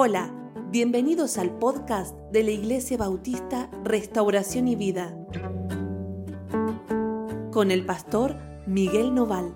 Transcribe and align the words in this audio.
Hola, 0.00 0.32
bienvenidos 0.70 1.38
al 1.38 1.58
podcast 1.58 2.16
de 2.30 2.44
la 2.44 2.52
Iglesia 2.52 2.96
Bautista 2.96 3.68
Restauración 3.82 4.68
y 4.68 4.76
Vida 4.76 5.12
con 7.50 7.72
el 7.72 7.84
pastor 7.84 8.36
Miguel 8.68 9.12
Noval. 9.12 9.52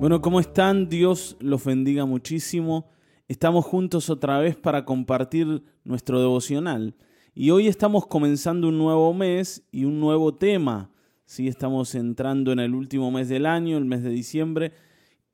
Bueno, 0.00 0.22
¿cómo 0.22 0.40
están? 0.40 0.88
Dios 0.88 1.36
los 1.40 1.62
bendiga 1.62 2.06
muchísimo. 2.06 2.88
Estamos 3.28 3.66
juntos 3.66 4.08
otra 4.08 4.38
vez 4.38 4.56
para 4.56 4.86
compartir 4.86 5.62
nuestro 5.84 6.20
devocional. 6.20 6.96
Y 7.34 7.50
hoy 7.50 7.68
estamos 7.68 8.06
comenzando 8.06 8.68
un 8.68 8.78
nuevo 8.78 9.12
mes 9.12 9.62
y 9.72 9.84
un 9.84 10.00
nuevo 10.00 10.36
tema. 10.36 10.90
Sí, 11.26 11.48
estamos 11.48 11.94
entrando 11.94 12.50
en 12.50 12.60
el 12.60 12.74
último 12.74 13.10
mes 13.10 13.28
del 13.28 13.44
año, 13.44 13.76
el 13.76 13.84
mes 13.84 14.02
de 14.02 14.08
diciembre, 14.08 14.72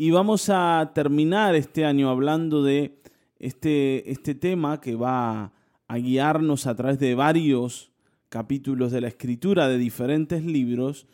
y 0.00 0.12
vamos 0.12 0.48
a 0.48 0.92
terminar 0.94 1.56
este 1.56 1.84
año 1.84 2.08
hablando 2.08 2.62
de 2.62 3.00
este, 3.40 4.08
este 4.12 4.36
tema 4.36 4.80
que 4.80 4.94
va 4.94 5.52
a 5.88 5.98
guiarnos 5.98 6.68
a 6.68 6.76
través 6.76 7.00
de 7.00 7.16
varios 7.16 7.90
capítulos 8.28 8.92
de 8.92 9.00
la 9.00 9.08
escritura 9.08 9.66
de 9.66 9.76
diferentes 9.76 10.44
libros 10.44 11.08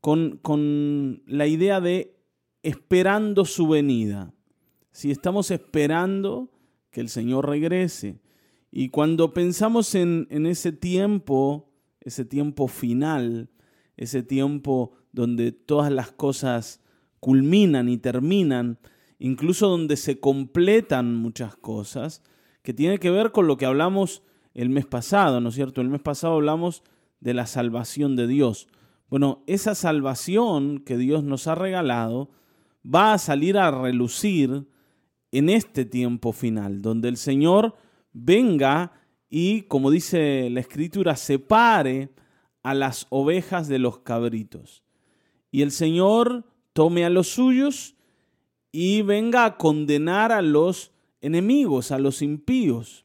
con, 0.00 0.38
con 0.40 1.20
la 1.26 1.48
idea 1.48 1.80
de 1.80 2.16
esperando 2.62 3.44
su 3.44 3.66
venida. 3.66 4.32
Si 4.92 5.10
estamos 5.10 5.50
esperando 5.50 6.52
que 6.92 7.00
el 7.00 7.08
Señor 7.08 7.48
regrese. 7.48 8.20
Y 8.70 8.90
cuando 8.90 9.34
pensamos 9.34 9.96
en, 9.96 10.28
en 10.30 10.46
ese 10.46 10.70
tiempo, 10.70 11.72
ese 12.00 12.24
tiempo 12.24 12.68
final, 12.68 13.50
ese 13.96 14.22
tiempo 14.22 14.92
donde 15.10 15.50
todas 15.50 15.90
las 15.90 16.12
cosas 16.12 16.80
culminan 17.20 17.88
y 17.88 17.98
terminan, 17.98 18.78
incluso 19.18 19.68
donde 19.68 19.96
se 19.96 20.20
completan 20.20 21.14
muchas 21.14 21.56
cosas, 21.56 22.22
que 22.62 22.74
tiene 22.74 22.98
que 22.98 23.10
ver 23.10 23.32
con 23.32 23.46
lo 23.46 23.56
que 23.56 23.66
hablamos 23.66 24.22
el 24.54 24.70
mes 24.70 24.86
pasado, 24.86 25.40
¿no 25.40 25.50
es 25.50 25.54
cierto? 25.54 25.80
El 25.80 25.88
mes 25.88 26.00
pasado 26.00 26.34
hablamos 26.34 26.82
de 27.20 27.34
la 27.34 27.46
salvación 27.46 28.16
de 28.16 28.26
Dios. 28.26 28.68
Bueno, 29.08 29.42
esa 29.46 29.74
salvación 29.74 30.80
que 30.80 30.96
Dios 30.96 31.24
nos 31.24 31.46
ha 31.46 31.54
regalado 31.54 32.30
va 32.84 33.12
a 33.12 33.18
salir 33.18 33.56
a 33.58 33.70
relucir 33.70 34.68
en 35.32 35.48
este 35.48 35.84
tiempo 35.84 36.32
final, 36.32 36.82
donde 36.82 37.08
el 37.08 37.16
Señor 37.16 37.76
venga 38.12 38.92
y, 39.28 39.62
como 39.62 39.90
dice 39.90 40.48
la 40.50 40.60
Escritura, 40.60 41.16
separe 41.16 42.10
a 42.62 42.74
las 42.74 43.06
ovejas 43.10 43.68
de 43.68 43.78
los 43.78 44.00
cabritos. 44.00 44.82
Y 45.50 45.62
el 45.62 45.70
Señor 45.70 46.44
tome 46.78 47.04
a 47.04 47.10
los 47.10 47.26
suyos 47.26 47.96
y 48.70 49.02
venga 49.02 49.44
a 49.44 49.56
condenar 49.56 50.30
a 50.30 50.42
los 50.42 50.92
enemigos, 51.20 51.90
a 51.90 51.98
los 51.98 52.22
impíos. 52.22 53.04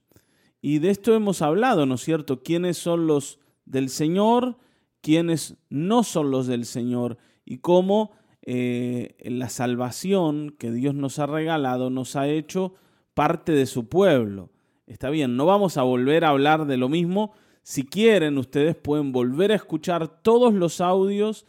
Y 0.61 0.77
de 0.77 0.91
esto 0.91 1.16
hemos 1.16 1.41
hablado, 1.41 1.88
¿no 1.88 1.95
es 1.95 2.01
cierto? 2.01 2.44
¿Quiénes 2.44 2.77
son 2.77 3.07
los 3.07 3.39
del 3.66 3.89
Señor? 3.89 4.57
¿Quiénes 5.01 5.57
no 5.71 6.03
son 6.03 6.29
los 6.29 6.45
del 6.45 6.66
Señor? 6.66 7.17
Y 7.45 7.61
cómo 7.61 8.11
eh, 8.44 9.16
la 9.23 9.49
salvación 9.49 10.51
que 10.59 10.71
Dios 10.71 10.94
nos 10.94 11.17
ha 11.17 11.25
regalado 11.25 11.89
nos 11.89 12.16
ha 12.16 12.27
hecho 12.27 12.75
parte 13.16 13.53
de 13.53 13.66
su 13.66 13.89
pueblo. 13.89 14.51
Está 14.85 15.09
bien, 15.09 15.35
no 15.35 15.47
vamos 15.47 15.77
a 15.77 15.81
volver 15.81 16.25
a 16.25 16.29
hablar 16.29 16.67
de 16.67 16.77
lo 16.77 16.89
mismo. 16.89 17.33
Si 17.63 17.88
quieren, 17.88 18.38
ustedes 18.38 18.75
pueden 18.75 19.11
volver 19.11 19.51
a 19.51 19.55
escuchar 19.55 20.21
todos 20.21 20.53
los 20.53 20.79
audios 20.79 21.47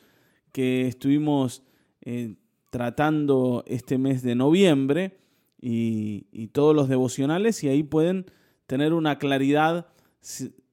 que 0.52 0.88
estuvimos 0.88 1.62
eh, 2.04 2.36
tratando 2.70 3.64
este 3.66 3.98
mes 3.98 4.22
de 4.22 4.34
noviembre 4.34 5.16
y, 5.60 6.48
todos 6.48 6.76
los 6.76 6.88
devocionales 6.88 7.64
y 7.64 7.68
ahí 7.68 7.82
pueden 7.82 8.26
tener 8.66 8.92
una 8.92 9.18
claridad 9.18 9.88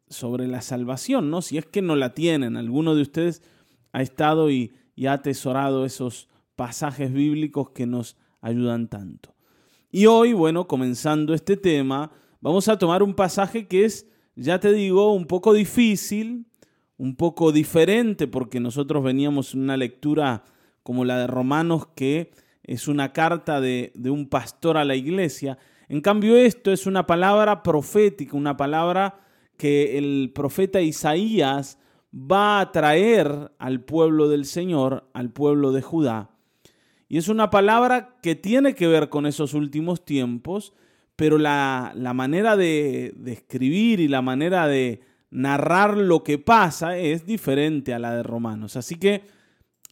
sobre 0.10 0.48
la 0.48 0.62
salvación, 0.62 1.32
¿no? 1.32 1.42
Si 1.42 1.58
es 1.58 1.66
que 1.66 1.82
no 1.82 1.96
la 1.96 2.14
tienen, 2.14 2.58
alguno 2.58 2.96
de 2.96 3.02
ustedes 3.02 3.42
ha 3.94 4.02
estado 4.02 4.52
y, 4.52 4.74
y 4.96 5.06
ha 5.06 5.14
atesorado 5.14 5.86
esos 5.86 6.28
pasajes 6.56 7.14
bíblicos 7.14 7.70
que 7.70 7.88
nos 7.88 8.18
ayudan 8.42 8.90
tanto. 8.90 9.34
Y 9.90 10.06
hoy, 10.06 10.34
bueno, 10.34 10.68
comenzando 10.68 11.34
este 11.34 11.56
tema, 11.56 12.12
vamos 12.42 12.68
a 12.68 12.78
tomar 12.78 13.02
un 13.04 13.14
pasaje 13.14 13.68
que 13.68 13.86
es, 13.86 14.08
ya 14.36 14.60
te 14.60 14.74
digo, 14.74 15.14
un 15.14 15.26
poco 15.26 15.54
difícil, 15.54 16.46
un 16.98 17.16
poco 17.16 17.52
diferente, 17.52 18.28
porque 18.28 18.60
nosotros 18.60 19.04
veníamos 19.04 19.54
en 19.54 19.62
una 19.62 19.78
lectura 19.78 20.44
como 20.84 21.06
la 21.06 21.20
de 21.20 21.28
Romanos, 21.28 21.88
que 21.96 22.32
es 22.64 22.88
una 22.88 23.14
carta 23.14 23.60
de, 23.62 23.92
un 24.06 24.28
pastor 24.28 24.78
a 24.78 24.86
la 24.86 24.96
iglesia. 24.96 25.58
En 25.90 26.02
cambio, 26.02 26.38
esto 26.38 26.72
es 26.72 26.86
una 26.86 27.06
palabra 27.06 27.64
profética, 27.64 28.38
una 28.38 28.58
palabra 28.58 29.20
que 29.58 29.98
el 29.98 30.32
profeta 30.34 30.82
Isaías 30.82 31.78
va 32.14 32.60
a 32.60 32.72
traer 32.72 33.52
al 33.58 33.82
pueblo 33.82 34.28
del 34.30 34.46
Señor, 34.46 35.10
al 35.14 35.32
pueblo 35.32 35.72
de 35.72 35.82
Judá. 35.82 36.30
Y 37.08 37.18
es 37.18 37.28
una 37.28 37.50
palabra 37.50 38.18
que 38.22 38.36
tiene 38.36 38.74
que 38.74 38.88
ver 38.88 39.10
con 39.10 39.26
esos 39.26 39.54
últimos 39.54 40.06
tiempos, 40.06 40.74
pero 41.16 41.38
la, 41.38 41.94
manera 42.16 42.56
de, 42.56 43.14
de 43.18 43.34
escribir 43.34 44.00
y 44.00 44.08
la 44.08 44.22
manera 44.22 44.68
de 44.68 45.02
narrar 45.30 45.98
lo 45.98 46.24
que 46.24 46.38
pasa 46.38 46.98
es 46.98 47.26
diferente 47.26 47.94
a 47.94 48.00
la 48.00 48.16
de 48.16 48.24
Romanos. 48.24 48.76
Así 48.76 48.96
que 48.96 49.24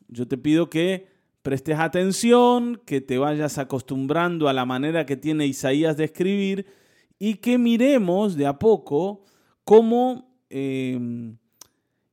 yo 0.09 0.27
te 0.27 0.37
pido 0.37 0.69
que 0.69 1.07
prestes 1.41 1.79
atención, 1.79 2.81
que 2.85 3.01
te 3.01 3.17
vayas 3.17 3.57
acostumbrando 3.57 4.49
a 4.49 4.53
la 4.53 4.65
manera 4.65 5.05
que 5.05 5.15
tiene 5.15 5.47
Isaías 5.47 5.97
de 5.97 6.05
escribir 6.05 6.65
y 7.17 7.35
que 7.35 7.57
miremos 7.57 8.35
de 8.35 8.45
a 8.47 8.59
poco 8.59 9.23
cómo 9.63 10.35
em, 10.49 11.37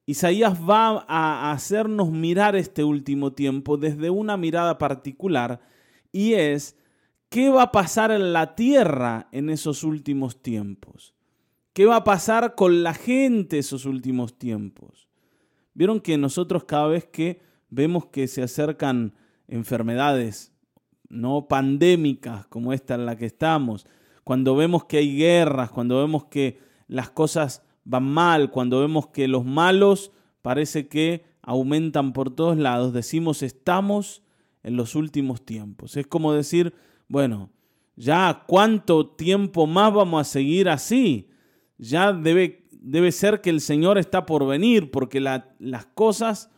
Isaías 0.05 0.59
va 0.59 1.05
a 1.09 1.53
hacernos 1.53 2.11
mirar 2.11 2.55
este 2.55 2.85
último 2.85 3.33
tiempo 3.33 3.77
desde 3.77 4.11
una 4.11 4.37
mirada 4.37 4.79
particular 4.79 5.61
y 6.13 6.35
es 6.35 6.77
qué 7.29 7.51
va 7.51 7.63
a 7.63 7.73
pasar 7.73 8.11
en 8.11 8.33
la 8.33 8.55
tierra 8.55 9.29
en 9.33 9.51
esos 9.51 9.83
últimos 9.83 10.43
tiempos. 10.43 11.15
¿Qué 11.73 11.85
va 11.85 11.97
a 11.97 12.05
pasar 12.05 12.55
con 12.55 12.83
la 12.83 12.95
gente 12.95 13.59
esos 13.59 13.85
últimos 13.85 14.39
tiempos? 14.39 15.09
Vieron 15.75 16.01
que 16.01 16.17
nosotros 16.17 16.65
cada 16.65 16.87
vez 16.87 17.05
que 17.05 17.41
vemos 17.69 18.07
que 18.07 18.29
se 18.29 18.43
acercan 18.43 19.15
enfermedades 19.49 20.53
no 21.09 21.47
pandémicas 21.49 22.47
como 22.49 22.73
esta 22.73 22.95
en 22.95 23.07
la 23.07 23.17
que 23.17 23.27
estamos, 23.27 23.87
cuando 24.25 24.57
vemos 24.57 24.85
que 24.85 24.99
hay 24.99 25.17
guerras, 25.17 25.71
cuando 25.71 25.99
vemos 25.99 26.25
que 26.25 26.59
las 26.89 27.11
cosas 27.11 27.63
van 27.85 28.05
mal, 28.05 28.51
cuando 28.51 28.81
vemos 28.81 29.09
que 29.09 29.29
los 29.29 29.45
malos 29.45 30.11
parece 30.43 30.89
que 30.89 31.25
aumentan 31.43 32.13
por 32.13 32.35
todos 32.35 32.57
lados, 32.57 32.93
decimos 32.93 33.43
estamos 33.43 34.23
en 34.65 34.77
los 34.77 34.97
últimos 34.97 35.45
tiempos. 35.45 35.97
Es 35.97 36.09
como 36.09 36.33
decir, 36.33 36.75
bueno, 37.07 37.51
ya 37.95 38.43
cuánto 38.49 39.07
tiempo 39.07 39.67
más 39.69 39.95
vamos 39.95 40.21
a 40.21 40.25
seguir 40.25 40.69
así. 40.69 41.31
Ya 41.79 42.13
debe, 42.13 42.67
debe 42.73 43.13
ser 43.13 43.41
que 43.41 43.51
el 43.51 43.61
Señor 43.61 43.97
está 43.97 44.27
por 44.27 44.45
venir, 44.45 44.91
porque 44.91 45.21
las 45.21 45.87
cosas 45.95 46.51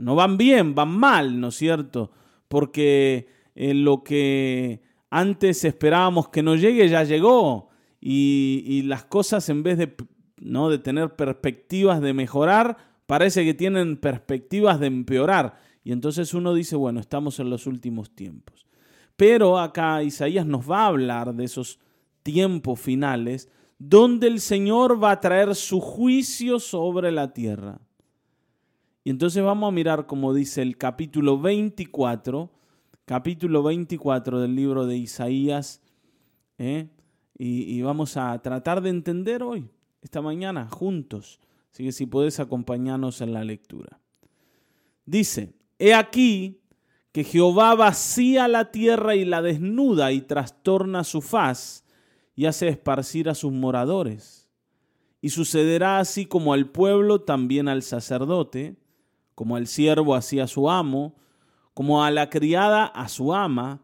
no 0.00 0.14
van 0.14 0.36
bien, 0.36 0.74
van 0.74 0.90
mal, 0.90 1.40
¿no 1.40 1.48
es 1.48 1.56
cierto? 1.56 2.10
Porque 2.48 3.28
eh, 3.54 3.74
lo 3.74 4.02
que 4.02 4.82
antes 5.10 5.64
esperábamos 5.64 6.28
que 6.28 6.42
no 6.42 6.56
llegue 6.56 6.88
ya 6.88 7.04
llegó 7.04 7.68
y, 8.00 8.82
las 8.86 9.04
cosas 9.04 9.48
en 9.48 9.62
vez 9.62 9.78
de, 9.78 9.94
¿no? 10.38 10.70
de 10.70 10.78
tener 10.78 11.16
perspectivas 11.16 12.00
de 12.00 12.14
mejorar, 12.14 12.76
parece 13.06 13.44
que 13.44 13.54
tienen 13.54 13.96
perspectivas 13.96 14.80
de 14.80 14.86
empeorar. 14.86 15.58
Y 15.84 15.92
entonces 15.92 16.32
uno 16.34 16.54
dice, 16.54 16.76
bueno, 16.76 17.00
estamos 17.00 17.40
en 17.40 17.50
los 17.50 17.66
últimos 17.66 18.14
tiempos. 18.14 18.66
Pero 19.16 19.58
acá 19.58 20.02
Isaías 20.02 20.46
nos 20.46 20.70
va 20.70 20.84
a 20.84 20.86
hablar 20.86 21.34
de 21.34 21.44
esos 21.44 21.78
tiempos 22.22 22.80
finales 22.80 23.50
donde 23.78 24.26
el 24.26 24.40
Señor 24.40 25.02
va 25.02 25.12
a 25.12 25.20
traer 25.20 25.54
su 25.54 25.80
juicio 25.80 26.58
sobre 26.58 27.10
la 27.10 27.32
tierra. 27.32 27.80
Y 29.10 29.12
entonces 29.12 29.42
vamos 29.42 29.66
a 29.66 29.72
mirar 29.72 30.06
como 30.06 30.32
dice 30.32 30.62
el 30.62 30.76
capítulo 30.76 31.36
24, 31.36 32.48
capítulo 33.04 33.64
24 33.64 34.38
del 34.38 34.54
libro 34.54 34.86
de 34.86 34.98
Isaías, 34.98 35.82
¿eh? 36.58 36.86
y, 37.36 37.82
vamos 37.82 38.16
a 38.16 38.40
tratar 38.40 38.80
de 38.80 38.90
entender 38.90 39.42
hoy, 39.42 39.68
esta 40.00 40.22
mañana, 40.22 40.68
juntos. 40.68 41.40
Así 41.72 41.82
que 41.82 41.90
si 41.90 42.06
puedes 42.06 42.38
acompañarnos 42.38 43.20
en 43.20 43.32
la 43.32 43.42
lectura. 43.42 43.98
Dice, 45.06 45.54
he 45.80 45.92
aquí 45.92 46.60
que 47.10 47.24
Jehová 47.24 47.74
vacía 47.74 48.46
la 48.46 48.70
tierra 48.70 49.16
y 49.16 49.24
la 49.24 49.42
desnuda 49.42 50.12
y 50.12 50.20
trastorna 50.20 51.02
su 51.02 51.20
faz 51.20 51.84
y 52.36 52.46
hace 52.46 52.68
esparcir 52.68 53.28
a 53.28 53.34
sus 53.34 53.50
moradores. 53.50 54.48
Y 55.20 55.30
sucederá 55.30 55.98
así 55.98 56.26
como 56.26 56.52
al 56.52 56.70
pueblo, 56.70 57.22
también 57.22 57.66
al 57.66 57.82
sacerdote, 57.82 58.76
como 59.40 59.56
el 59.56 59.68
siervo 59.68 60.14
hacía 60.14 60.46
su 60.46 60.68
amo, 60.68 61.14
como 61.72 62.04
a 62.04 62.10
la 62.10 62.28
criada 62.28 62.84
a 62.84 63.08
su 63.08 63.32
ama, 63.32 63.80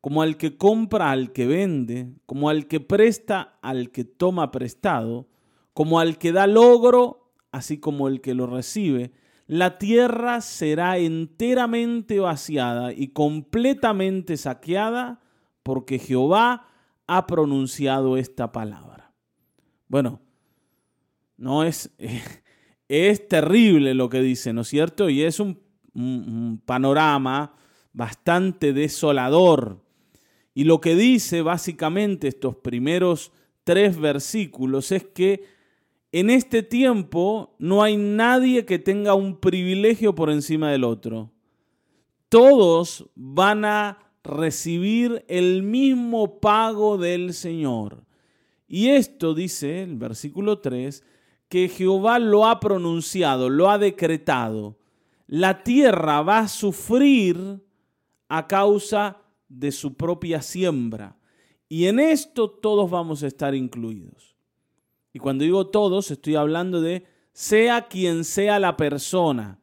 como 0.00 0.20
al 0.20 0.36
que 0.36 0.56
compra 0.56 1.12
al 1.12 1.32
que 1.32 1.46
vende, 1.46 2.12
como 2.26 2.50
al 2.50 2.66
que 2.66 2.80
presta 2.80 3.56
al 3.62 3.92
que 3.92 4.02
toma 4.02 4.50
prestado, 4.50 5.28
como 5.74 6.00
al 6.00 6.18
que 6.18 6.32
da 6.32 6.48
logro, 6.48 7.30
así 7.52 7.78
como 7.78 8.08
el 8.08 8.20
que 8.20 8.34
lo 8.34 8.48
recibe, 8.48 9.12
la 9.46 9.78
tierra 9.78 10.40
será 10.40 10.98
enteramente 10.98 12.18
vaciada 12.18 12.92
y 12.92 13.06
completamente 13.06 14.36
saqueada 14.36 15.20
porque 15.62 16.00
Jehová 16.00 16.66
ha 17.06 17.28
pronunciado 17.28 18.16
esta 18.16 18.50
palabra. 18.50 19.12
Bueno, 19.86 20.20
no 21.36 21.62
es, 21.62 21.94
es 22.88 23.28
terrible 23.28 23.94
lo 23.94 24.08
que 24.08 24.20
dice, 24.20 24.52
¿no 24.52 24.62
es 24.62 24.68
cierto? 24.68 25.10
Y 25.10 25.22
es 25.22 25.40
un, 25.40 25.64
panorama 26.66 27.54
bastante 27.92 28.74
desolador. 28.74 29.82
Y 30.52 30.64
lo 30.64 30.80
que 30.80 30.94
dice 30.94 31.40
básicamente 31.40 32.28
estos 32.28 32.56
primeros 32.56 33.32
tres 33.64 33.98
versículos 33.98 34.92
es 34.92 35.04
que 35.04 35.44
en 36.12 36.28
este 36.28 36.62
tiempo 36.62 37.56
no 37.58 37.82
hay 37.82 37.96
nadie 37.96 38.66
que 38.66 38.78
tenga 38.78 39.14
un 39.14 39.38
privilegio 39.38 40.14
por 40.14 40.30
encima 40.30 40.70
del 40.70 40.84
otro. 40.84 41.32
Todos 42.28 43.08
van 43.14 43.64
a 43.64 43.98
recibir 44.22 45.24
el 45.28 45.62
mismo 45.62 46.40
pago 46.40 46.98
del 46.98 47.32
Señor. 47.32 48.04
Y 48.68 48.88
esto 48.88 49.34
dice 49.34 49.82
el 49.82 49.96
versículo 49.96 50.58
3, 50.58 51.02
que 51.48 51.68
Jehová 51.68 52.18
lo 52.18 52.46
ha 52.46 52.60
pronunciado, 52.60 53.48
lo 53.48 53.70
ha 53.70 53.78
decretado. 53.78 54.78
La 55.26 55.62
tierra 55.62 56.22
va 56.22 56.40
a 56.40 56.48
sufrir 56.48 57.62
a 58.28 58.46
causa 58.46 59.22
de 59.48 59.72
su 59.72 59.94
propia 59.94 60.42
siembra. 60.42 61.16
Y 61.68 61.86
en 61.86 61.98
esto 61.98 62.50
todos 62.50 62.90
vamos 62.90 63.22
a 63.22 63.26
estar 63.26 63.54
incluidos. 63.54 64.36
Y 65.12 65.18
cuando 65.18 65.44
digo 65.44 65.68
todos, 65.68 66.10
estoy 66.10 66.36
hablando 66.36 66.80
de 66.80 67.06
sea 67.32 67.88
quien 67.88 68.24
sea 68.24 68.58
la 68.58 68.76
persona. 68.76 69.58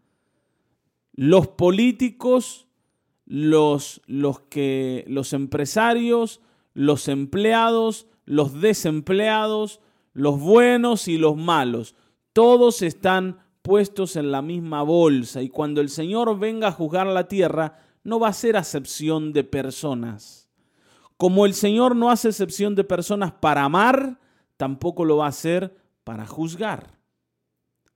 Los 1.13 1.47
políticos, 1.47 2.67
los, 3.25 4.01
los, 4.05 4.41
que, 4.41 5.05
los 5.07 5.31
empresarios, 5.33 6.41
los 6.73 7.07
empleados, 7.07 8.07
los 8.25 8.61
desempleados, 8.61 9.79
los 10.13 10.39
buenos 10.39 11.07
y 11.07 11.17
los 11.17 11.35
malos. 11.35 11.95
Todos 12.31 12.81
están 12.81 13.39
puestos 13.61 14.15
en 14.15 14.31
la 14.31 14.41
misma 14.41 14.83
bolsa 14.83 15.41
y 15.41 15.49
cuando 15.49 15.81
el 15.81 15.89
Señor 15.89 16.37
venga 16.39 16.69
a 16.69 16.71
juzgar 16.71 17.07
la 17.07 17.27
tierra, 17.27 17.79
no 18.03 18.19
va 18.19 18.29
a 18.29 18.33
ser 18.33 18.57
acepción 18.57 19.33
de 19.33 19.43
personas. 19.43 20.49
Como 21.17 21.45
el 21.45 21.53
Señor 21.53 21.95
no 21.95 22.09
hace 22.09 22.29
excepción 22.29 22.75
de 22.75 22.83
personas 22.83 23.31
para 23.31 23.63
amar, 23.63 24.19
tampoco 24.57 25.05
lo 25.05 25.17
va 25.17 25.25
a 25.25 25.29
hacer 25.29 25.75
para 26.03 26.25
juzgar. 26.25 26.99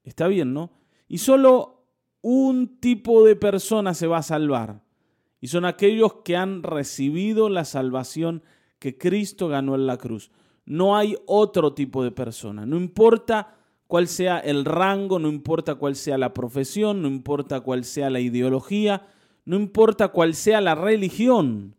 Está 0.03 0.27
bien, 0.27 0.53
¿no? 0.53 0.71
Y 1.07 1.17
solo 1.17 1.85
un 2.21 2.79
tipo 2.79 3.25
de 3.25 3.35
persona 3.35 3.93
se 3.93 4.07
va 4.07 4.19
a 4.19 4.23
salvar. 4.23 4.81
Y 5.39 5.47
son 5.47 5.65
aquellos 5.65 6.15
que 6.23 6.35
han 6.35 6.63
recibido 6.63 7.49
la 7.49 7.65
salvación 7.65 8.43
que 8.79 8.97
Cristo 8.97 9.47
ganó 9.47 9.75
en 9.75 9.87
la 9.87 9.97
cruz. 9.97 10.31
No 10.67 10.97
hay 10.97 11.15
otro 11.25 11.73
tipo 11.73 12.03
de 12.03 12.11
persona. 12.11 12.65
No 12.65 12.75
importa 12.75 13.55
cuál 13.87 14.09
sea 14.09 14.37
el 14.39 14.65
rango, 14.65 15.17
no 15.17 15.29
importa 15.29 15.75
cuál 15.75 15.95
sea 15.95 16.17
la 16.17 16.33
profesión, 16.33 17.01
no 17.01 17.07
importa 17.07 17.61
cuál 17.61 17.85
sea 17.85 18.09
la 18.09 18.19
ideología, 18.19 19.07
no 19.45 19.55
importa 19.55 20.09
cuál 20.09 20.35
sea 20.35 20.59
la 20.59 20.75
religión. 20.75 21.73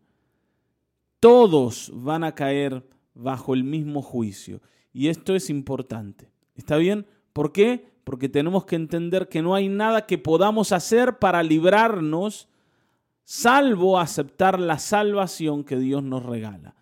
Todos 1.19 1.91
van 1.93 2.23
a 2.23 2.33
caer 2.33 2.83
bajo 3.13 3.53
el 3.53 3.63
mismo 3.63 4.01
juicio. 4.01 4.59
Y 4.91 5.09
esto 5.09 5.35
es 5.35 5.51
importante. 5.51 6.31
¿Está 6.55 6.77
bien? 6.77 7.05
¿Por 7.31 7.51
qué? 7.51 7.91
Porque 8.03 8.27
tenemos 8.27 8.65
que 8.65 8.75
entender 8.75 9.29
que 9.29 9.43
no 9.43 9.53
hay 9.53 9.69
nada 9.69 10.07
que 10.07 10.17
podamos 10.17 10.71
hacer 10.71 11.19
para 11.19 11.43
librarnos 11.43 12.49
salvo 13.23 13.99
aceptar 13.99 14.59
la 14.59 14.79
salvación 14.79 15.63
que 15.63 15.77
Dios 15.77 16.01
nos 16.01 16.25
regala. 16.25 16.73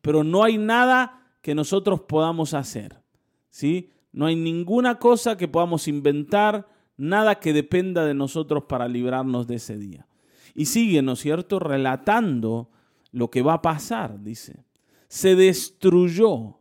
Pero 0.00 0.22
no 0.22 0.44
hay 0.44 0.58
nada 0.58 1.25
que 1.46 1.54
nosotros 1.54 2.02
podamos 2.02 2.52
hacer. 2.52 3.00
¿Sí? 3.48 3.92
No 4.12 4.26
hay 4.26 4.36
ninguna 4.36 4.98
cosa 4.98 5.38
que 5.38 5.48
podamos 5.48 5.88
inventar, 5.88 6.68
nada 6.98 7.36
que 7.36 7.52
dependa 7.52 8.04
de 8.04 8.14
nosotros 8.14 8.64
para 8.64 8.88
librarnos 8.88 9.46
de 9.46 9.54
ese 9.54 9.78
día. 9.78 10.06
Y 10.54 10.66
sigue, 10.66 11.00
¿no 11.00 11.12
es 11.12 11.20
cierto?, 11.20 11.58
relatando 11.58 12.70
lo 13.12 13.30
que 13.30 13.40
va 13.42 13.54
a 13.54 13.62
pasar, 13.62 14.22
dice 14.22 14.66
se 15.08 15.34
destruyó, 15.36 16.58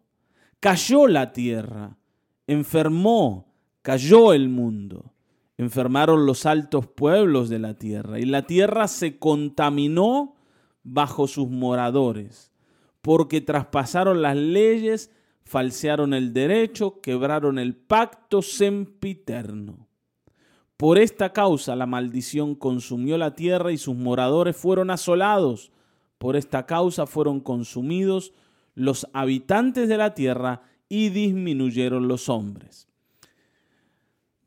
cayó 0.60 1.08
la 1.08 1.34
tierra, 1.34 1.98
enfermó, 2.48 3.54
cayó 3.82 4.34
el 4.34 4.50
mundo, 4.50 5.14
enfermaron 5.58 6.26
los 6.26 6.46
altos 6.46 6.88
pueblos 6.88 7.50
de 7.50 7.60
la 7.60 7.74
tierra 7.76 8.20
y 8.20 8.26
la 8.26 8.44
tierra 8.44 8.88
se 8.88 9.18
contaminó 9.18 10.36
bajo 10.84 11.28
sus 11.28 11.50
moradores, 11.50 12.52
porque 13.06 13.40
traspasaron 13.40 14.24
las 14.24 14.36
leyes, 14.36 15.12
falsearon 15.44 16.16
el 16.16 16.34
derecho, 16.34 17.02
quebraron 17.02 17.60
el 17.60 17.76
pacto 17.76 18.42
sempiterno. 18.42 19.88
Por 20.76 20.98
esta 20.98 21.32
causa 21.32 21.76
la 21.76 21.86
maldición 21.86 22.56
consumió 22.56 23.20
la 23.20 23.36
tierra 23.36 23.72
y 23.72 23.78
sus 23.78 23.96
moradores 23.96 24.58
fueron 24.58 24.90
asolados 24.90 25.72
por 26.18 26.36
esta 26.36 26.66
causa 26.66 27.06
fueron 27.06 27.40
consumidos 27.42 28.34
los 28.74 29.08
habitantes 29.14 29.88
de 29.88 29.98
la 29.98 30.16
tierra 30.16 30.64
y 30.90 31.10
disminuyeron 31.10 32.08
los 32.08 32.28
hombres. 32.28 32.88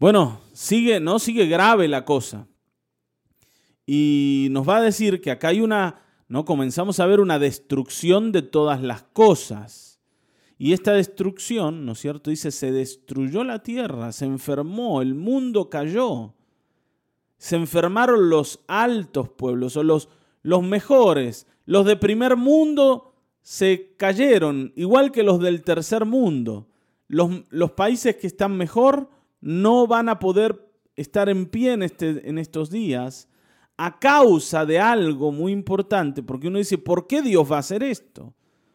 Bueno, 0.00 0.40
sigue, 0.52 0.98
no 0.98 1.20
sigue 1.20 1.46
grave 1.46 1.86
la 1.86 2.04
cosa. 2.04 2.48
Y 3.86 4.48
nos 4.50 4.68
va 4.68 4.78
a 4.78 4.82
decir 4.82 5.20
que 5.20 5.30
acá 5.30 5.48
hay 5.48 5.60
una, 5.60 6.02
no 6.28 6.44
comenzamos 6.44 7.00
a 7.00 7.06
ver 7.06 7.20
una 7.20 7.38
destrucción 7.38 8.32
de 8.32 8.42
todas 8.42 8.82
las 8.82 9.02
cosas. 9.02 9.98
Y 10.58 10.72
esta 10.72 10.92
destrucción, 10.92 11.86
¿no 11.86 11.92
es 11.92 12.00
cierto? 12.00 12.30
Dice, 12.30 12.50
se 12.50 12.70
destruyó 12.70 13.44
la 13.44 13.62
tierra, 13.62 14.12
se 14.12 14.26
enfermó, 14.26 15.00
el 15.00 15.14
mundo 15.14 15.70
cayó. 15.70 16.34
Se 17.38 17.56
enfermaron 17.56 18.28
los 18.28 18.60
altos 18.66 19.30
pueblos 19.30 19.76
o 19.76 19.82
los, 19.82 20.08
los 20.42 20.62
mejores, 20.62 21.46
los 21.64 21.86
de 21.86 21.96
primer 21.96 22.36
mundo 22.36 23.14
se 23.40 23.94
cayeron, 23.96 24.72
igual 24.74 25.12
que 25.12 25.22
los 25.22 25.40
del 25.40 25.62
tercer 25.62 26.04
mundo. 26.04 26.68
Los, 27.06 27.30
los 27.50 27.72
países 27.72 28.16
que 28.16 28.26
están 28.26 28.56
mejor 28.56 29.08
no 29.40 29.86
van 29.86 30.08
a 30.08 30.18
poder 30.18 30.68
estar 30.96 31.28
en 31.28 31.46
pie 31.46 31.72
en, 31.72 31.82
este, 31.84 32.28
en 32.28 32.38
estos 32.38 32.70
días 32.70 33.27
a 33.78 33.98
causa 33.98 34.66
de 34.66 34.80
algo 34.80 35.30
muy 35.30 35.52
importante, 35.52 36.22
porque 36.22 36.48
uno 36.48 36.58
dice, 36.58 36.76
¿por 36.76 37.06
qué 37.06 37.22
Dios 37.22 37.50
va 37.50 37.56
a 37.56 37.60
hacer 37.60 37.84
esto? 37.84 38.34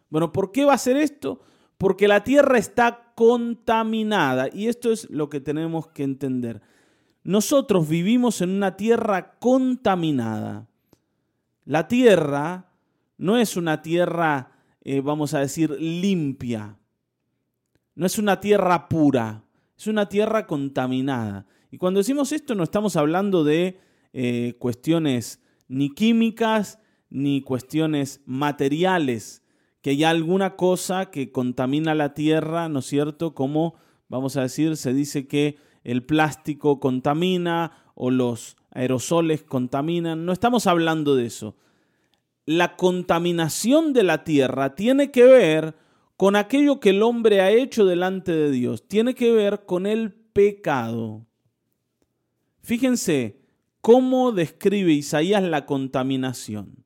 Bueno, 0.09 0.31
¿por 0.31 0.53
qué 0.53 0.63
va 0.63 0.71
a 0.71 0.75
hacer 0.75 0.95
esto? 0.95 1.41
Porque 1.77 2.07
la 2.07 2.23
tierra 2.23 2.57
está 2.57 3.11
contaminada 3.13 4.47
y 4.51 4.67
esto 4.67 4.91
es 4.93 5.09
lo 5.09 5.29
que 5.29 5.41
tenemos 5.41 5.87
que 5.87 6.03
entender. 6.03 6.61
Nosotros 7.23 7.87
vivimos 7.87 8.39
en 8.39 8.51
una 8.51 8.77
tierra 8.77 9.35
contaminada. 9.39 10.67
La 11.65 11.87
tierra 11.89 12.69
no 13.17 13.37
es 13.37 13.57
una 13.57 13.81
tierra, 13.81 14.51
eh, 14.81 15.01
vamos 15.01 15.33
a 15.33 15.39
decir, 15.39 15.71
limpia. 15.71 16.77
No 17.95 18.05
es 18.05 18.17
una 18.17 18.39
tierra 18.39 18.87
pura. 18.87 19.43
Es 19.77 19.87
una 19.87 20.07
tierra 20.07 20.47
contaminada. 20.47 21.45
Y 21.71 21.77
cuando 21.77 21.97
decimos 21.97 22.31
esto 22.31 22.55
no 22.55 22.63
estamos 22.63 22.95
hablando 22.95 23.43
de 23.43 23.82
eh, 24.13 24.55
cuestiones 24.59 25.41
ni 25.67 25.89
químicas 25.89 26.79
ni 27.09 27.41
cuestiones 27.41 28.21
materiales, 28.25 29.43
que 29.81 29.91
hay 29.91 30.03
alguna 30.03 30.55
cosa 30.55 31.11
que 31.11 31.31
contamina 31.31 31.93
la 31.93 32.13
tierra, 32.13 32.69
¿no 32.69 32.79
es 32.79 32.85
cierto? 32.85 33.35
Como, 33.35 33.75
vamos 34.07 34.37
a 34.37 34.41
decir, 34.41 34.77
se 34.77 34.93
dice 34.93 35.27
que 35.27 35.57
el 35.83 36.03
plástico 36.03 36.79
contamina 36.79 37.91
o 37.93 38.09
los 38.09 38.55
aerosoles 38.71 39.43
contaminan. 39.43 40.25
No 40.25 40.31
estamos 40.31 40.65
hablando 40.65 41.15
de 41.15 41.25
eso 41.25 41.55
la 42.45 42.75
contaminación 42.75 43.93
de 43.93 44.03
la 44.03 44.23
tierra 44.23 44.75
tiene 44.75 45.11
que 45.11 45.23
ver 45.23 45.75
con 46.17 46.35
aquello 46.35 46.79
que 46.79 46.89
el 46.89 47.01
hombre 47.01 47.41
ha 47.41 47.51
hecho 47.51 47.85
delante 47.85 48.31
de 48.31 48.51
Dios, 48.51 48.87
tiene 48.87 49.15
que 49.15 49.31
ver 49.31 49.65
con 49.65 49.85
el 49.85 50.11
pecado. 50.11 51.25
Fíjense 52.61 53.41
cómo 53.83 54.31
describe 54.31 54.93
Isaías 54.93 55.43
la 55.43 55.65
contaminación. 55.65 56.85